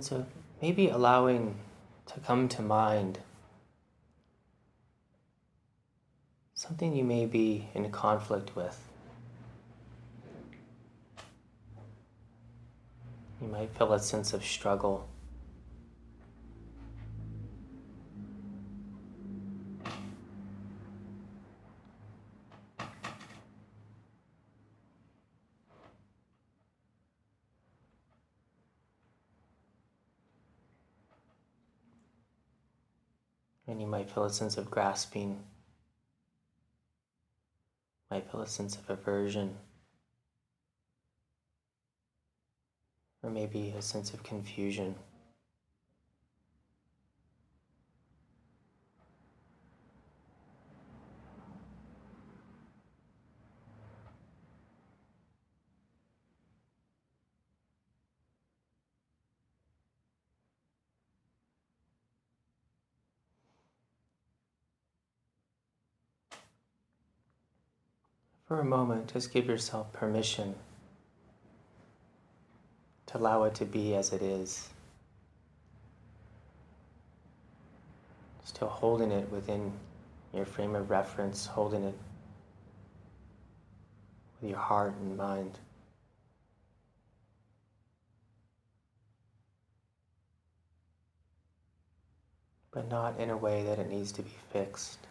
And 0.00 0.06
so 0.06 0.24
maybe 0.62 0.88
allowing 0.88 1.56
to 2.06 2.20
come 2.20 2.48
to 2.48 2.62
mind 2.62 3.18
something 6.54 6.96
you 6.96 7.04
may 7.04 7.26
be 7.26 7.68
in 7.74 7.90
conflict 7.90 8.56
with. 8.56 8.82
You 13.42 13.48
might 13.48 13.76
feel 13.76 13.92
a 13.92 14.00
sense 14.00 14.32
of 14.32 14.42
struggle. 14.42 15.06
And 33.66 33.78
you 33.78 33.86
might 33.86 33.99
feel 34.10 34.24
a 34.24 34.30
sense 34.30 34.56
of 34.56 34.70
grasping, 34.70 35.42
might 38.10 38.30
feel 38.30 38.42
a 38.42 38.46
sense 38.46 38.76
of 38.76 38.90
aversion, 38.90 39.56
or 43.22 43.30
maybe 43.30 43.74
a 43.76 43.82
sense 43.82 44.12
of 44.12 44.22
confusion. 44.22 44.94
For 68.50 68.58
a 68.58 68.64
moment, 68.64 69.12
just 69.12 69.32
give 69.32 69.46
yourself 69.46 69.92
permission 69.92 70.56
to 73.06 73.16
allow 73.16 73.44
it 73.44 73.54
to 73.54 73.64
be 73.64 73.94
as 73.94 74.12
it 74.12 74.22
is. 74.22 74.68
Still 78.42 78.66
holding 78.66 79.12
it 79.12 79.30
within 79.30 79.72
your 80.34 80.44
frame 80.44 80.74
of 80.74 80.90
reference, 80.90 81.46
holding 81.46 81.84
it 81.84 81.94
with 84.40 84.50
your 84.50 84.58
heart 84.58 84.94
and 85.00 85.16
mind. 85.16 85.56
But 92.72 92.88
not 92.88 93.20
in 93.20 93.30
a 93.30 93.36
way 93.36 93.62
that 93.62 93.78
it 93.78 93.88
needs 93.88 94.10
to 94.10 94.22
be 94.22 94.32
fixed. 94.52 95.06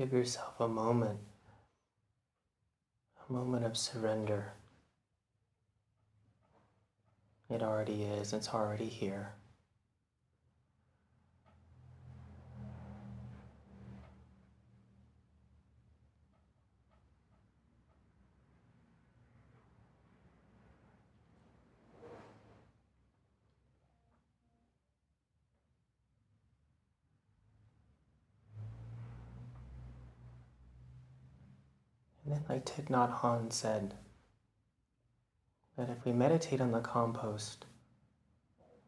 Give 0.00 0.14
yourself 0.14 0.58
a 0.60 0.66
moment, 0.66 1.18
a 3.28 3.30
moment 3.30 3.66
of 3.66 3.76
surrender. 3.76 4.54
It 7.50 7.62
already 7.62 8.04
is, 8.04 8.32
it's 8.32 8.48
already 8.48 8.86
here. 8.86 9.34
And 32.30 32.34
then, 32.34 32.39
like 32.50 32.64
Thich 32.64 32.86
Nhat 32.86 33.20
Hanh 33.20 33.52
said, 33.52 33.94
that 35.76 35.88
if 35.88 36.04
we 36.04 36.10
meditate 36.10 36.60
on 36.60 36.72
the 36.72 36.80
compost, 36.80 37.64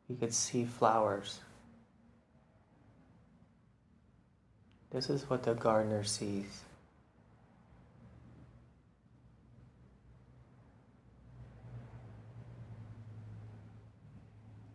we 0.09 0.17
could 0.17 0.35
see 0.35 0.65
flowers. 0.65 1.39
This 4.91 5.09
is 5.09 5.31
what 5.31 5.45
the 5.45 5.55
gardener 5.55 6.03
sees. 6.03 6.63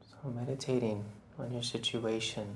So, 0.09 0.29
meditating 0.29 1.03
on 1.37 1.51
your 1.51 1.61
situation 1.61 2.55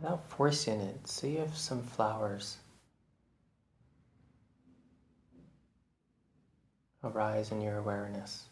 without 0.00 0.28
forcing 0.30 0.80
it, 0.80 1.06
see 1.06 1.36
if 1.36 1.56
some 1.56 1.82
flowers 1.82 2.56
arise 7.04 7.52
in 7.52 7.60
your 7.60 7.78
awareness. 7.78 8.49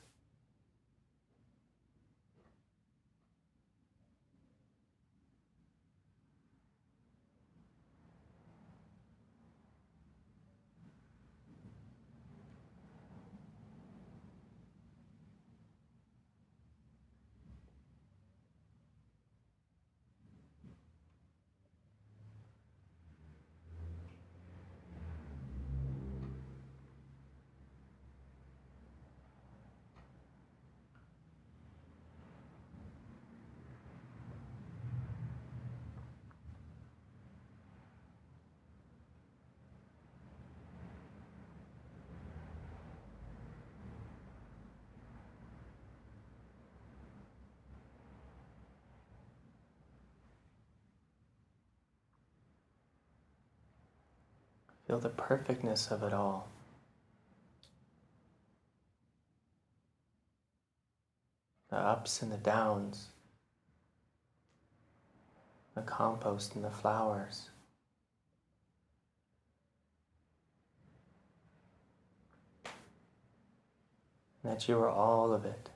Feel 54.88 54.98
the 54.98 55.11
perfectness 55.11 55.90
of 55.90 56.03
it 56.03 56.14
all. 56.14 56.48
The 61.68 61.77
ups 61.77 62.22
and 62.22 62.33
the 62.33 62.38
downs, 62.38 63.09
the 65.74 65.83
compost 65.83 66.55
and 66.55 66.64
the 66.64 66.70
flowers. 66.70 67.51
that 74.44 74.66
you 74.66 74.79
are 74.79 74.88
all 74.88 75.35
of 75.35 75.44
it. 75.44 75.68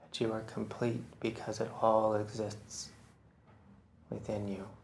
That 0.00 0.18
you 0.18 0.32
are 0.32 0.40
complete 0.40 1.02
because 1.20 1.60
it 1.60 1.70
all 1.82 2.14
exists 2.14 2.88
within 4.14 4.48
you. 4.48 4.83